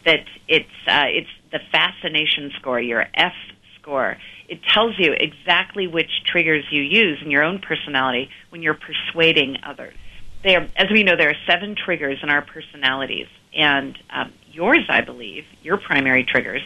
That 0.06 0.26
it's 0.48 0.70
uh, 0.88 1.06
it's 1.08 1.30
the 1.52 1.60
fascination 1.72 2.52
score, 2.60 2.80
your 2.80 3.08
F 3.16 3.34
score. 3.80 4.18
It 4.52 4.60
tells 4.64 5.00
you 5.00 5.14
exactly 5.14 5.88
which 5.88 6.12
triggers 6.26 6.66
you 6.70 6.82
use 6.82 7.20
in 7.24 7.32
your 7.32 7.44
own 7.44 7.60
personality 7.60 8.30
when 8.50 8.62
you're 8.62 8.78
persuading 8.90 9.58
others 9.64 9.96
as 10.44 10.90
we 10.92 11.04
know, 11.04 11.16
there 11.16 11.30
are 11.30 11.36
seven 11.48 11.76
triggers 11.76 12.20
in 12.24 12.30
our 12.30 12.42
personalities, 12.42 13.28
and 13.56 13.98
um, 14.10 14.34
yours, 14.52 14.86
I 14.90 15.02
believe, 15.02 15.46
your 15.62 15.78
primary 15.78 16.24
triggers 16.24 16.64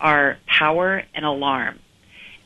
are 0.00 0.38
power 0.46 1.02
and 1.14 1.24
alarm. 1.24 1.78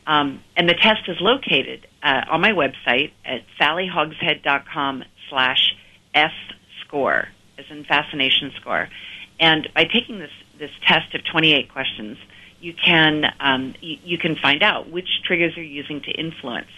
Um, 0.07 0.43
and 0.57 0.69
the 0.69 0.75
test 0.75 1.09
is 1.09 1.19
located 1.21 1.87
uh, 2.03 2.23
on 2.31 2.41
my 2.41 2.53
website 2.53 3.13
at 3.25 3.43
sallyhogshead.com 3.61 5.05
slash 5.29 5.75
F 6.15 6.33
score, 6.85 7.29
as 7.59 7.67
in 7.71 7.85
fascination 7.85 8.53
score. 8.61 8.89
And 9.39 9.69
by 9.75 9.85
taking 9.85 10.19
this, 10.19 10.31
this 10.59 10.71
test 10.87 11.15
of 11.15 11.25
28 11.25 11.71
questions, 11.71 12.19
you 12.61 12.75
can, 12.75 13.25
um, 13.41 13.75
you, 13.81 13.97
you 14.05 14.19
can 14.19 14.37
find 14.37 14.63
out 14.63 14.91
which 14.91 15.09
triggers 15.25 15.53
you're 15.57 15.65
using 15.65 16.01
to 16.03 16.11
influence. 16.11 16.69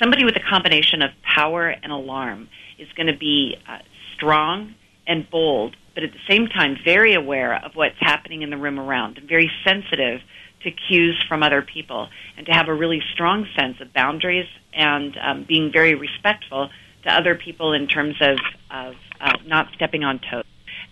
Somebody 0.00 0.24
with 0.24 0.36
a 0.36 0.40
combination 0.40 1.02
of 1.02 1.10
power 1.22 1.68
and 1.68 1.92
alarm 1.92 2.48
is 2.78 2.88
going 2.96 3.06
to 3.06 3.16
be 3.16 3.56
uh, 3.68 3.78
strong 4.14 4.74
and 5.06 5.28
bold, 5.30 5.76
but 5.94 6.02
at 6.02 6.12
the 6.12 6.18
same 6.28 6.48
time 6.48 6.76
very 6.84 7.14
aware 7.14 7.54
of 7.64 7.72
what's 7.74 7.98
happening 8.00 8.42
in 8.42 8.50
the 8.50 8.56
room 8.56 8.78
around 8.80 9.18
and 9.18 9.28
very 9.28 9.50
sensitive 9.64 10.20
to 10.62 10.70
cues 10.70 11.22
from 11.28 11.42
other 11.42 11.62
people 11.62 12.08
and 12.36 12.46
to 12.46 12.52
have 12.52 12.68
a 12.68 12.74
really 12.74 13.02
strong 13.12 13.46
sense 13.58 13.76
of 13.80 13.92
boundaries 13.92 14.46
and 14.72 15.16
um, 15.22 15.44
being 15.46 15.70
very 15.72 15.94
respectful 15.94 16.70
to 17.04 17.12
other 17.12 17.34
people 17.34 17.72
in 17.72 17.86
terms 17.86 18.16
of, 18.20 18.38
of 18.70 18.94
uh, 19.20 19.32
not 19.46 19.68
stepping 19.74 20.04
on 20.04 20.18
toes. 20.30 20.44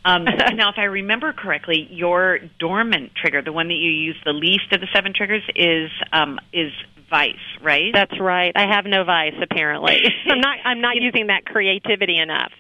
Um, 0.05 0.25
now, 0.55 0.71
if 0.71 0.79
I 0.79 0.85
remember 0.85 1.33
correctly, 1.33 1.89
your 1.91 2.39
dormant 2.59 3.13
trigger, 3.15 3.43
the 3.43 3.53
one 3.53 3.69
that 3.69 3.75
you 3.75 3.91
use 3.91 4.17
the 4.25 4.33
least 4.33 4.73
of 4.73 4.81
the 4.81 4.89
seven 4.95 5.13
triggers, 5.15 5.43
is 5.55 5.91
um, 6.13 6.39
is 6.53 6.73
vice, 7.11 7.35
right? 7.63 7.93
That's 7.93 8.19
right. 8.19 8.53
I 8.57 8.75
have 8.75 8.87
no 8.87 9.05
vice 9.05 9.35
apparently. 9.41 10.03
I'm 10.27 10.41
not 10.41 10.59
I'm 10.65 10.81
not 10.81 10.97
using 10.97 11.29
that 11.29 11.45
creativity 11.45 12.19
enough. 12.19 12.53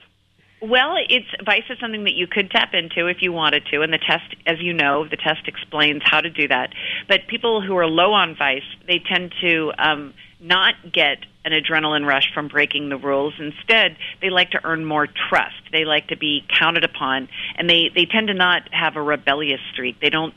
Well, 0.61 0.95
it's 1.09 1.27
vice 1.45 1.65
is 1.71 1.79
something 1.81 2.05
that 2.05 2.15
you 2.15 2.29
could 2.29 2.49
tap 2.49 2.73
into 2.73 3.09
if 3.09 3.17
you 3.21 3.33
wanted 3.33 3.67
to, 3.73 3.83
and 3.83 3.93
the 3.93 3.99
test, 3.99 4.37
as 4.47 4.61
you 4.61 4.73
know, 4.73 5.09
the 5.09 5.17
test 5.17 5.49
explains 5.49 6.03
how 6.05 6.21
to 6.21 6.31
do 6.31 6.47
that. 6.47 6.73
But 7.09 7.27
people 7.27 7.61
who 7.61 7.77
are 7.79 7.87
low 7.87 8.13
on 8.13 8.37
vice, 8.37 8.63
they 8.87 9.01
tend 9.01 9.35
to 9.41 9.73
um, 9.77 10.15
not 10.39 10.75
get 10.93 11.19
an 11.45 11.53
adrenaline 11.53 12.07
rush 12.07 12.33
from 12.35 12.49
breaking 12.49 12.89
the 12.89 12.97
rules. 12.97 13.35
Instead, 13.39 13.97
they 14.21 14.31
like 14.31 14.51
to 14.51 14.61
earn 14.65 14.85
more 14.85 15.07
trust. 15.29 15.57
They 15.73 15.85
like 15.85 16.09
to 16.09 16.17
be 16.17 16.45
counted 16.59 16.85
upon, 16.85 17.29
and 17.57 17.69
they 17.69 17.90
they 17.95 18.07
tend 18.07 18.29
to 18.29 18.35
not 18.35 18.63
have 18.73 18.97
a 18.97 19.03
rebellious 19.03 19.61
streak. 19.73 20.01
They 20.01 20.11
don't 20.11 20.35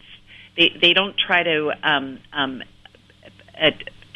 they 0.58 0.72
they 0.82 0.93
don't 0.93 1.16
try 1.18 1.43
to 1.43 1.72
um, 1.84 2.20
um, 2.34 2.64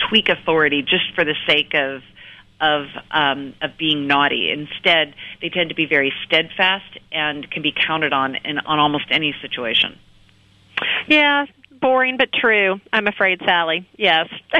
tweak 0.09 0.29
authority 0.29 0.81
just 0.81 1.13
for 1.15 1.23
the 1.23 1.35
sake 1.47 1.73
of 1.73 2.01
of 2.61 2.87
um, 3.11 3.53
of 3.61 3.77
being 3.77 4.07
naughty. 4.07 4.51
Instead, 4.51 5.15
they 5.41 5.49
tend 5.49 5.69
to 5.69 5.75
be 5.75 5.85
very 5.85 6.13
steadfast 6.25 6.97
and 7.11 7.49
can 7.49 7.61
be 7.61 7.71
counted 7.71 8.13
on 8.13 8.35
in 8.35 8.59
on 8.59 8.79
almost 8.79 9.05
any 9.11 9.33
situation. 9.41 9.97
Yeah, 11.07 11.45
boring 11.81 12.17
but 12.17 12.29
true. 12.33 12.79
I'm 12.91 13.07
afraid, 13.07 13.41
Sally. 13.45 13.87
Yes. 13.97 14.27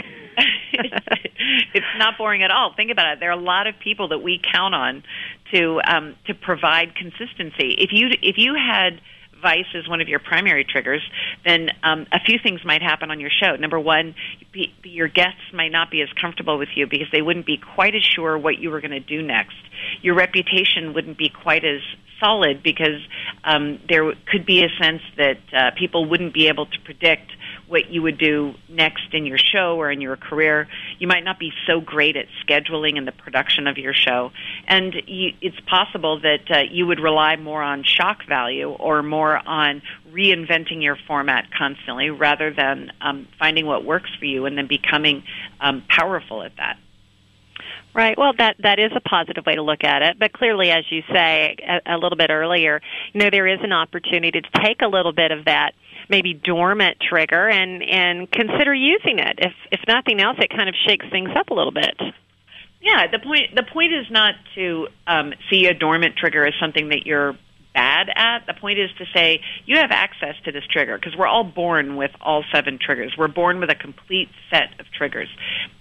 it's 1.73 1.85
not 1.97 2.17
boring 2.17 2.43
at 2.43 2.51
all. 2.51 2.73
Think 2.75 2.91
about 2.91 3.13
it. 3.13 3.19
There 3.19 3.29
are 3.29 3.37
a 3.37 3.41
lot 3.41 3.67
of 3.67 3.75
people 3.79 4.09
that 4.09 4.19
we 4.19 4.41
count 4.53 4.75
on 4.75 5.03
to 5.53 5.81
um, 5.85 6.15
to 6.27 6.33
provide 6.33 6.95
consistency. 6.95 7.75
If 7.77 7.89
you 7.91 8.09
if 8.21 8.37
you 8.37 8.55
had 8.55 9.01
vice 9.41 9.65
is 9.73 9.87
one 9.87 10.01
of 10.01 10.07
your 10.07 10.19
primary 10.19 10.63
triggers, 10.63 11.01
then 11.45 11.69
um, 11.83 12.05
a 12.11 12.19
few 12.19 12.39
things 12.41 12.61
might 12.65 12.81
happen 12.81 13.11
on 13.11 13.19
your 13.19 13.29
show. 13.29 13.55
Number 13.55 13.79
one, 13.79 14.15
be, 14.51 14.73
your 14.83 15.07
guests 15.07 15.41
might 15.53 15.71
not 15.71 15.91
be 15.91 16.01
as 16.01 16.09
comfortable 16.19 16.57
with 16.57 16.69
you 16.75 16.87
because 16.87 17.07
they 17.11 17.21
wouldn't 17.21 17.45
be 17.45 17.57
quite 17.57 17.95
as 17.95 18.03
sure 18.03 18.37
what 18.37 18.59
you 18.59 18.69
were 18.69 18.81
going 18.81 18.91
to 18.91 18.99
do 18.99 19.21
next. 19.21 19.57
Your 20.01 20.15
reputation 20.15 20.93
wouldn't 20.93 21.17
be 21.17 21.29
quite 21.29 21.63
as 21.63 21.81
solid 22.19 22.61
because 22.61 23.01
um, 23.43 23.79
there 23.87 24.13
could 24.31 24.45
be 24.45 24.63
a 24.63 24.69
sense 24.81 25.01
that 25.17 25.39
uh, 25.53 25.71
people 25.77 26.05
wouldn't 26.05 26.33
be 26.33 26.47
able 26.47 26.65
to 26.65 26.79
predict 26.83 27.31
what 27.69 27.91
you 27.91 28.01
would 28.01 28.17
do 28.17 28.55
next 28.67 29.13
in 29.13 29.25
your 29.25 29.37
show 29.37 29.77
or 29.77 29.91
in 29.91 30.01
your 30.01 30.17
career. 30.17 30.67
You 30.97 31.07
might 31.07 31.23
not 31.23 31.39
be 31.39 31.51
so 31.67 31.79
great 31.79 32.17
at 32.17 32.25
scheduling 32.45 32.97
and 32.97 33.07
the 33.07 33.11
production 33.11 33.67
of 33.67 33.77
your 33.77 33.93
show. 33.93 34.31
And 34.67 34.95
you, 35.05 35.33
it's 35.41 35.59
possible 35.61 36.19
that 36.21 36.49
uh, 36.49 36.59
you 36.71 36.87
would 36.87 36.99
rely 36.99 37.35
more 37.35 37.61
on 37.61 37.83
shock 37.83 38.25
value 38.27 38.69
or 38.71 39.03
more 39.03 39.37
on 39.37 39.81
reinventing 40.11 40.81
your 40.81 40.97
format 41.07 41.45
constantly 41.55 42.09
rather 42.09 42.51
than 42.51 42.91
um, 43.01 43.27
finding 43.37 43.67
what 43.67 43.85
works 43.85 44.09
for 44.17 44.25
you 44.25 44.45
and 44.45 44.57
then 44.57 44.67
becoming 44.67 45.23
um, 45.61 45.83
powerful 45.87 46.41
at 46.41 46.55
that. 46.57 46.77
Right. 47.93 48.17
Well, 48.17 48.33
that 48.37 48.55
that 48.59 48.77
is 48.77 48.91
a 48.95 48.99
positive 48.99 49.45
way 49.47 49.55
to 49.55 49.63
look 49.63 49.83
at 49.83 50.03
it. 50.03 50.19
But 50.19 50.31
clearly, 50.31 50.69
as 50.69 50.85
you 50.91 51.01
say 51.11 51.55
a, 51.67 51.95
a 51.95 51.97
little 51.97 52.17
bit 52.17 52.29
earlier, 52.29 52.81
you 53.13 53.19
know 53.19 53.31
there 53.31 53.47
is 53.47 53.59
an 53.63 53.73
opportunity 53.73 54.41
to 54.41 54.61
take 54.61 54.81
a 54.81 54.87
little 54.87 55.11
bit 55.11 55.31
of 55.31 55.45
that 55.45 55.73
maybe 56.09 56.33
dormant 56.33 56.97
trigger 56.99 57.47
and 57.47 57.83
and 57.83 58.31
consider 58.31 58.73
using 58.73 59.19
it. 59.19 59.39
If 59.39 59.53
if 59.71 59.79
nothing 59.87 60.19
else, 60.19 60.37
it 60.39 60.49
kind 60.49 60.69
of 60.69 60.75
shakes 60.87 61.05
things 61.11 61.29
up 61.35 61.49
a 61.49 61.53
little 61.53 61.71
bit. 61.71 61.95
Yeah, 62.81 63.07
the 63.11 63.19
point 63.19 63.55
the 63.55 63.63
point 63.63 63.93
is 63.93 64.05
not 64.09 64.35
to 64.55 64.87
um, 65.07 65.33
see 65.49 65.65
a 65.67 65.73
dormant 65.73 66.15
trigger 66.17 66.45
as 66.45 66.53
something 66.59 66.89
that 66.89 67.05
you're 67.05 67.37
bad 67.73 68.09
at. 68.15 68.45
The 68.47 68.53
point 68.53 68.79
is 68.79 68.89
to 68.97 69.05
say 69.13 69.41
you 69.65 69.77
have 69.77 69.91
access 69.91 70.35
to 70.45 70.51
this 70.51 70.63
trigger 70.71 70.97
because 70.97 71.15
we're 71.15 71.27
all 71.27 71.43
born 71.43 71.95
with 71.95 72.11
all 72.21 72.43
seven 72.53 72.79
triggers. 72.81 73.13
We're 73.17 73.27
born 73.27 73.59
with 73.59 73.69
a 73.69 73.75
complete 73.75 74.29
set 74.49 74.79
of 74.79 74.85
triggers. 74.97 75.29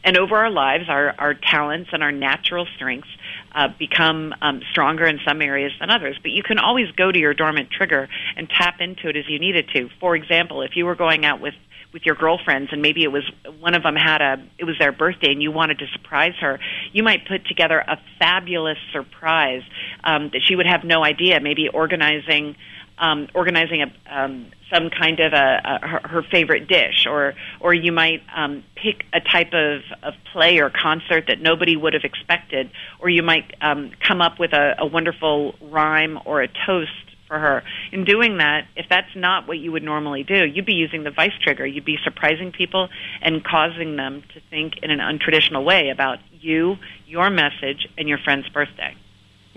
And 0.05 0.17
over 0.19 0.37
our 0.37 0.51
lives, 0.51 0.85
our, 0.89 1.15
our 1.19 1.35
talents 1.35 1.91
and 1.93 2.03
our 2.03 2.13
natural 2.13 2.67
strengths 2.77 3.09
uh, 3.55 3.69
become 3.79 4.35
um, 4.41 4.61
stronger 4.71 5.05
in 5.05 5.21
some 5.27 5.43
areas 5.43 5.73
than 5.81 5.91
others. 5.91 6.19
But 6.23 6.33
you 6.33 6.43
can 6.43 6.59
always 6.59 6.91
go 6.93 7.11
to 7.11 7.19
your 7.19 7.35
dormant 7.35 7.71
trigger 7.71 8.09
and 8.37 8.49
tap 8.49 8.81
into 8.81 9.09
it 9.09 9.17
as 9.17 9.25
you 9.29 9.39
needed 9.39 9.69
to. 9.75 9.89
For 10.01 10.17
example, 10.17 10.63
if 10.63 10.77
you 10.77 10.87
were 10.87 10.97
going 10.97 11.25
out 11.25 11.41
with 11.41 11.55
with 11.93 12.05
your 12.05 12.15
girlfriends 12.15 12.71
and 12.73 12.83
maybe 12.83 13.03
it 13.03 13.13
was 13.13 13.25
one 13.61 13.75
of 13.75 13.83
them 13.83 13.97
had 13.97 14.21
a 14.21 14.37
it 14.59 14.65
was 14.65 14.77
their 14.79 14.93
birthday 14.93 15.33
and 15.33 15.43
you 15.43 15.51
wanted 15.51 15.79
to 15.79 15.87
surprise 15.95 16.35
her 16.41 16.59
you 16.93 17.03
might 17.03 17.27
put 17.27 17.47
together 17.47 17.79
a 17.79 17.99
fabulous 18.19 18.79
surprise 18.93 19.63
um, 20.05 20.31
that 20.33 20.41
she 20.45 20.57
would 20.57 20.67
have 20.67 20.85
no 20.85 21.05
idea. 21.05 21.41
Maybe 21.41 21.69
organizing 21.69 22.57
um, 23.01 23.29
organizing 23.33 23.83
a, 23.83 23.93
um, 24.13 24.51
some 24.73 24.91
kind 24.91 25.21
of 25.21 25.33
a, 25.33 25.61
a 25.65 25.87
her, 25.87 26.01
her 26.09 26.23
favorite 26.23 26.67
dish, 26.67 27.07
or 27.07 27.35
or 27.61 27.73
you 27.73 27.93
might 27.93 28.23
um, 28.37 28.65
pick 28.75 29.05
a 29.13 29.21
type 29.21 29.53
of, 29.53 29.83
of 30.03 30.15
play 30.33 30.59
or 30.59 30.71
concert 30.71 31.27
that 31.29 31.41
nobody 31.41 31.77
would 31.77 31.95
have 31.95 32.03
expected, 32.05 32.71
or 32.99 33.09
you 33.09 33.23
might 33.23 33.55
um, 33.61 33.93
come 34.01 34.21
up 34.21 34.41
with 34.41 34.53
a, 34.53 34.75
a 34.79 34.87
wonderful 34.87 35.55
rhyme 35.61 36.19
or 36.25 36.43
a 36.43 36.49
toast 36.67 36.91
for 37.29 37.39
her. 37.39 37.63
In 37.93 38.05
doing 38.05 38.39
that, 38.39 38.67
if 38.75 38.87
that's 38.89 39.15
not 39.15 39.47
what 39.47 39.59
you 39.59 39.71
would 39.71 39.85
normally 39.85 40.25
do, 40.25 40.47
you'd 40.47 40.67
be 40.67 40.75
using 40.75 41.05
the 41.05 41.11
vice 41.11 41.37
trigger. 41.43 41.67
You'd 41.67 41.85
be 41.85 41.99
surprising 42.03 42.51
people 42.51 42.89
and 43.23 43.45
causing 43.45 43.97
them 43.97 44.23
to 44.35 44.41
think 44.51 44.79
in 44.83 44.91
an 44.91 44.99
untraditional 44.99 45.65
way 45.65 45.91
about 45.91 46.19
you, 46.33 46.77
your 47.07 47.31
message, 47.31 47.87
and 47.97 48.09
your 48.09 48.19
friend's 48.19 48.49
birthday. 48.49 48.97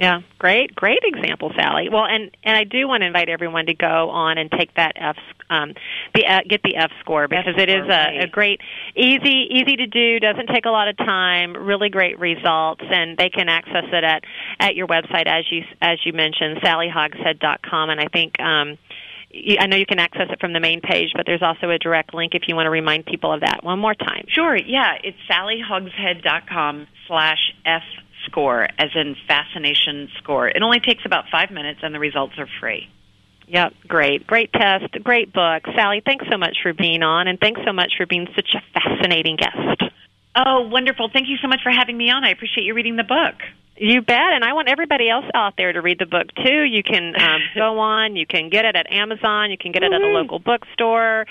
Yeah, 0.01 0.21
great, 0.39 0.73
great 0.73 1.03
example, 1.03 1.51
Sally. 1.55 1.87
Well, 1.87 2.05
and 2.05 2.31
and 2.43 2.57
I 2.57 2.63
do 2.63 2.87
want 2.87 3.01
to 3.01 3.07
invite 3.07 3.29
everyone 3.29 3.67
to 3.67 3.75
go 3.75 4.09
on 4.09 4.39
and 4.39 4.49
take 4.49 4.73
that 4.73 4.93
F, 4.95 5.15
um, 5.47 5.75
the 6.15 6.25
uh, 6.25 6.39
get 6.49 6.63
the 6.63 6.75
F 6.75 6.89
score 7.01 7.27
because 7.27 7.53
F 7.55 7.61
it 7.61 7.69
is 7.69 7.87
a, 7.87 8.23
a 8.23 8.27
great, 8.27 8.61
easy, 8.95 9.45
easy 9.51 9.75
to 9.75 9.85
do. 9.85 10.19
Doesn't 10.19 10.47
take 10.47 10.65
a 10.65 10.71
lot 10.71 10.87
of 10.87 10.97
time. 10.97 11.55
Really 11.55 11.89
great 11.89 12.17
results, 12.17 12.81
and 12.83 13.15
they 13.15 13.29
can 13.29 13.47
access 13.47 13.85
it 13.93 14.03
at 14.03 14.23
at 14.59 14.75
your 14.75 14.87
website 14.87 15.27
as 15.27 15.45
you 15.51 15.61
as 15.83 15.99
you 16.03 16.13
mentioned, 16.13 16.61
sallyhogshead.com, 16.63 17.91
and 17.91 18.01
I 18.01 18.07
think. 18.07 18.39
Um, 18.39 18.79
I 19.33 19.67
know 19.67 19.77
you 19.77 19.85
can 19.85 19.99
access 19.99 20.27
it 20.29 20.41
from 20.41 20.51
the 20.51 20.59
main 20.59 20.81
page, 20.81 21.11
but 21.15 21.25
there's 21.25 21.41
also 21.41 21.69
a 21.69 21.77
direct 21.77 22.13
link 22.13 22.35
if 22.35 22.49
you 22.49 22.55
want 22.55 22.65
to 22.65 22.69
remind 22.69 23.05
people 23.05 23.31
of 23.31 23.39
that 23.39 23.63
one 23.63 23.79
more 23.79 23.95
time. 23.95 24.25
Sure, 24.27 24.57
yeah. 24.57 24.95
It's 25.01 25.17
sallyhogshead.com 25.29 26.87
slash 27.07 27.53
F 27.65 27.83
score, 28.25 28.67
as 28.77 28.89
in 28.95 29.15
fascination 29.27 30.09
score. 30.17 30.47
It 30.47 30.61
only 30.61 30.79
takes 30.79 31.05
about 31.05 31.25
five 31.31 31.51
minutes, 31.51 31.81
and 31.83 31.93
the 31.93 31.99
results 31.99 32.33
are 32.37 32.47
free. 32.59 32.89
Yep, 33.47 33.73
great. 33.87 34.25
Great 34.25 34.53
test, 34.53 34.91
great 35.03 35.33
book. 35.33 35.63
Sally, 35.75 36.01
thanks 36.05 36.25
so 36.31 36.37
much 36.37 36.57
for 36.63 36.73
being 36.73 37.03
on, 37.03 37.27
and 37.27 37.39
thanks 37.39 37.61
so 37.65 37.73
much 37.73 37.93
for 37.97 38.05
being 38.05 38.27
such 38.35 38.55
a 38.55 38.61
fascinating 38.79 39.35
guest. 39.35 39.83
Oh, 40.35 40.61
wonderful. 40.61 41.09
Thank 41.11 41.27
you 41.27 41.37
so 41.41 41.47
much 41.47 41.59
for 41.61 41.71
having 41.71 41.97
me 41.97 42.09
on. 42.09 42.23
I 42.23 42.29
appreciate 42.29 42.63
you 42.63 42.73
reading 42.73 42.95
the 42.95 43.03
book. 43.03 43.35
You 43.83 44.03
bet, 44.03 44.33
and 44.35 44.43
I 44.43 44.53
want 44.53 44.69
everybody 44.69 45.09
else 45.09 45.25
out 45.33 45.55
there 45.57 45.73
to 45.73 45.81
read 45.81 45.97
the 45.97 46.05
book 46.05 46.27
too. 46.35 46.61
You 46.61 46.83
can 46.83 47.15
um, 47.19 47.41
go 47.55 47.79
on, 47.79 48.15
you 48.15 48.27
can 48.27 48.49
get 48.49 48.63
it 48.63 48.75
at 48.75 48.91
Amazon, 48.91 49.49
you 49.49 49.57
can 49.57 49.71
get 49.71 49.81
it 49.81 49.91
at 49.91 49.99
a 49.99 50.05
local 50.05 50.37
bookstore, 50.37 51.25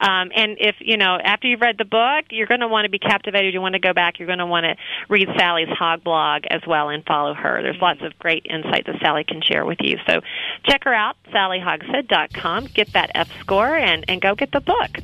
um, 0.00 0.30
and 0.32 0.56
if 0.60 0.76
you 0.78 0.98
know 0.98 1.18
after 1.20 1.48
you've 1.48 1.60
read 1.60 1.78
the 1.78 1.84
book, 1.84 2.26
you're 2.30 2.46
going 2.46 2.60
to 2.60 2.68
want 2.68 2.84
to 2.84 2.90
be 2.90 3.00
captivated. 3.00 3.52
You 3.54 3.60
want 3.60 3.72
to 3.72 3.80
go 3.80 3.92
back. 3.92 4.20
You're 4.20 4.28
going 4.28 4.38
to 4.38 4.46
want 4.46 4.66
to 4.66 4.76
read 5.08 5.26
Sally's 5.36 5.68
Hog 5.68 6.04
blog 6.04 6.44
as 6.48 6.60
well 6.64 6.90
and 6.90 7.04
follow 7.04 7.34
her. 7.34 7.60
There's 7.60 7.82
lots 7.82 8.00
of 8.02 8.16
great 8.20 8.46
insight 8.48 8.86
that 8.86 9.00
Sally 9.02 9.24
can 9.24 9.42
share 9.42 9.64
with 9.64 9.78
you. 9.80 9.98
So 10.06 10.20
check 10.62 10.84
her 10.84 10.94
out, 10.94 11.16
sallyhogshead.com. 11.34 12.66
Get 12.66 12.92
that 12.92 13.10
F 13.16 13.28
score 13.40 13.76
and 13.76 14.04
and 14.06 14.22
go 14.22 14.36
get 14.36 14.52
the 14.52 14.60
book. 14.60 15.00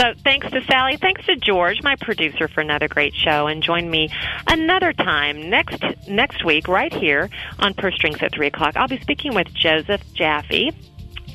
So 0.00 0.14
thanks 0.24 0.50
to 0.50 0.64
Sally, 0.64 0.96
thanks 0.96 1.24
to 1.26 1.36
George, 1.36 1.80
my 1.84 1.94
producer, 1.94 2.48
for 2.48 2.60
another 2.60 2.88
great 2.88 3.14
show, 3.14 3.46
and 3.46 3.62
join 3.62 3.88
me 3.88 4.10
another 4.48 4.92
time 4.92 5.48
next 5.48 5.80
next 6.08 6.39
next 6.40 6.46
week, 6.46 6.68
right 6.68 6.92
here 6.92 7.28
on 7.58 7.74
Purse 7.74 7.94
Strings 7.94 8.22
at 8.22 8.32
3 8.34 8.46
o'clock. 8.46 8.76
I'll 8.76 8.88
be 8.88 9.00
speaking 9.00 9.34
with 9.34 9.52
Joseph 9.52 10.02
Jaffe. 10.14 10.72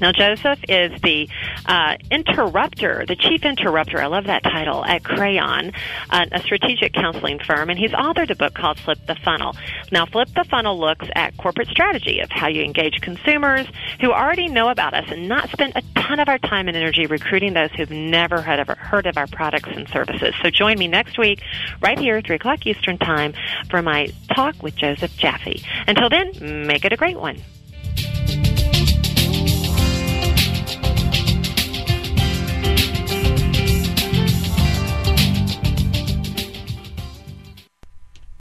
Now, 0.02 0.12
Joseph 0.12 0.60
is 0.68 1.00
the 1.02 1.30
uh, 1.66 1.96
interrupter, 2.12 3.06
the 3.08 3.16
chief 3.16 3.44
interrupter. 3.44 4.02
I 4.02 4.08
love 4.08 4.26
that 4.26 4.44
title 4.44 4.84
at 4.84 5.04
Crayon, 5.04 5.72
uh, 6.10 6.26
a 6.32 6.40
strategic 6.42 6.94
counseling 6.94 7.40
firm, 7.40 7.70
and 7.70 7.80
he's 7.80 7.92
authored 7.92 8.30
a 8.30 8.36
book 8.36 8.54
called 8.54 8.80
Flip 8.80 9.00
the 9.08 9.16
Funnel. 9.16 9.56
Now, 9.92 10.06
Flip 10.06 10.30
the 10.36 10.44
Funnel 10.44 10.80
looks 10.80 11.08
at 11.16 11.38
corporate 11.38 11.68
strategy 11.70 12.20
of 12.20 12.30
how 12.30 12.48
you 12.48 12.64
engage 12.64 13.02
consumers 13.02 13.68
who 14.02 14.12
already 14.12 14.48
know 14.48 14.70
about 14.70 14.94
us 14.94 15.06
and 15.10 15.30
not 15.30 15.50
spend 15.50 15.74
a 15.76 15.82
ton 15.96 16.20
of 16.20 16.28
our 16.28 16.40
time 16.40 16.68
and 16.68 16.76
energy 16.76 17.06
recruiting 17.06 17.54
those 17.54 17.72
who've 17.72 17.90
never 17.90 18.42
heard 18.42 18.60
of, 18.60 18.68
heard 18.78 19.06
of 19.08 19.18
our 19.18 19.28
products 19.28 19.70
and 19.72 19.88
services. 19.90 20.34
So 20.42 20.50
join 20.50 20.78
me 20.78 20.88
next 20.88 21.18
week, 21.18 21.42
right 21.82 21.98
here, 21.98 22.22
3 22.22 22.36
o'clock 22.36 22.66
Eastern 22.66 22.98
Time, 22.98 23.34
for 23.70 23.82
my 23.82 24.10
talk 24.34 24.62
with 24.62 24.76
Joseph 24.76 25.16
Jaffe. 25.18 25.64
Until 25.88 26.10
then, 26.10 26.68
make 26.68 26.86
it 26.86 26.94
a 26.94 26.98
great 26.98 27.18
one. 27.18 27.42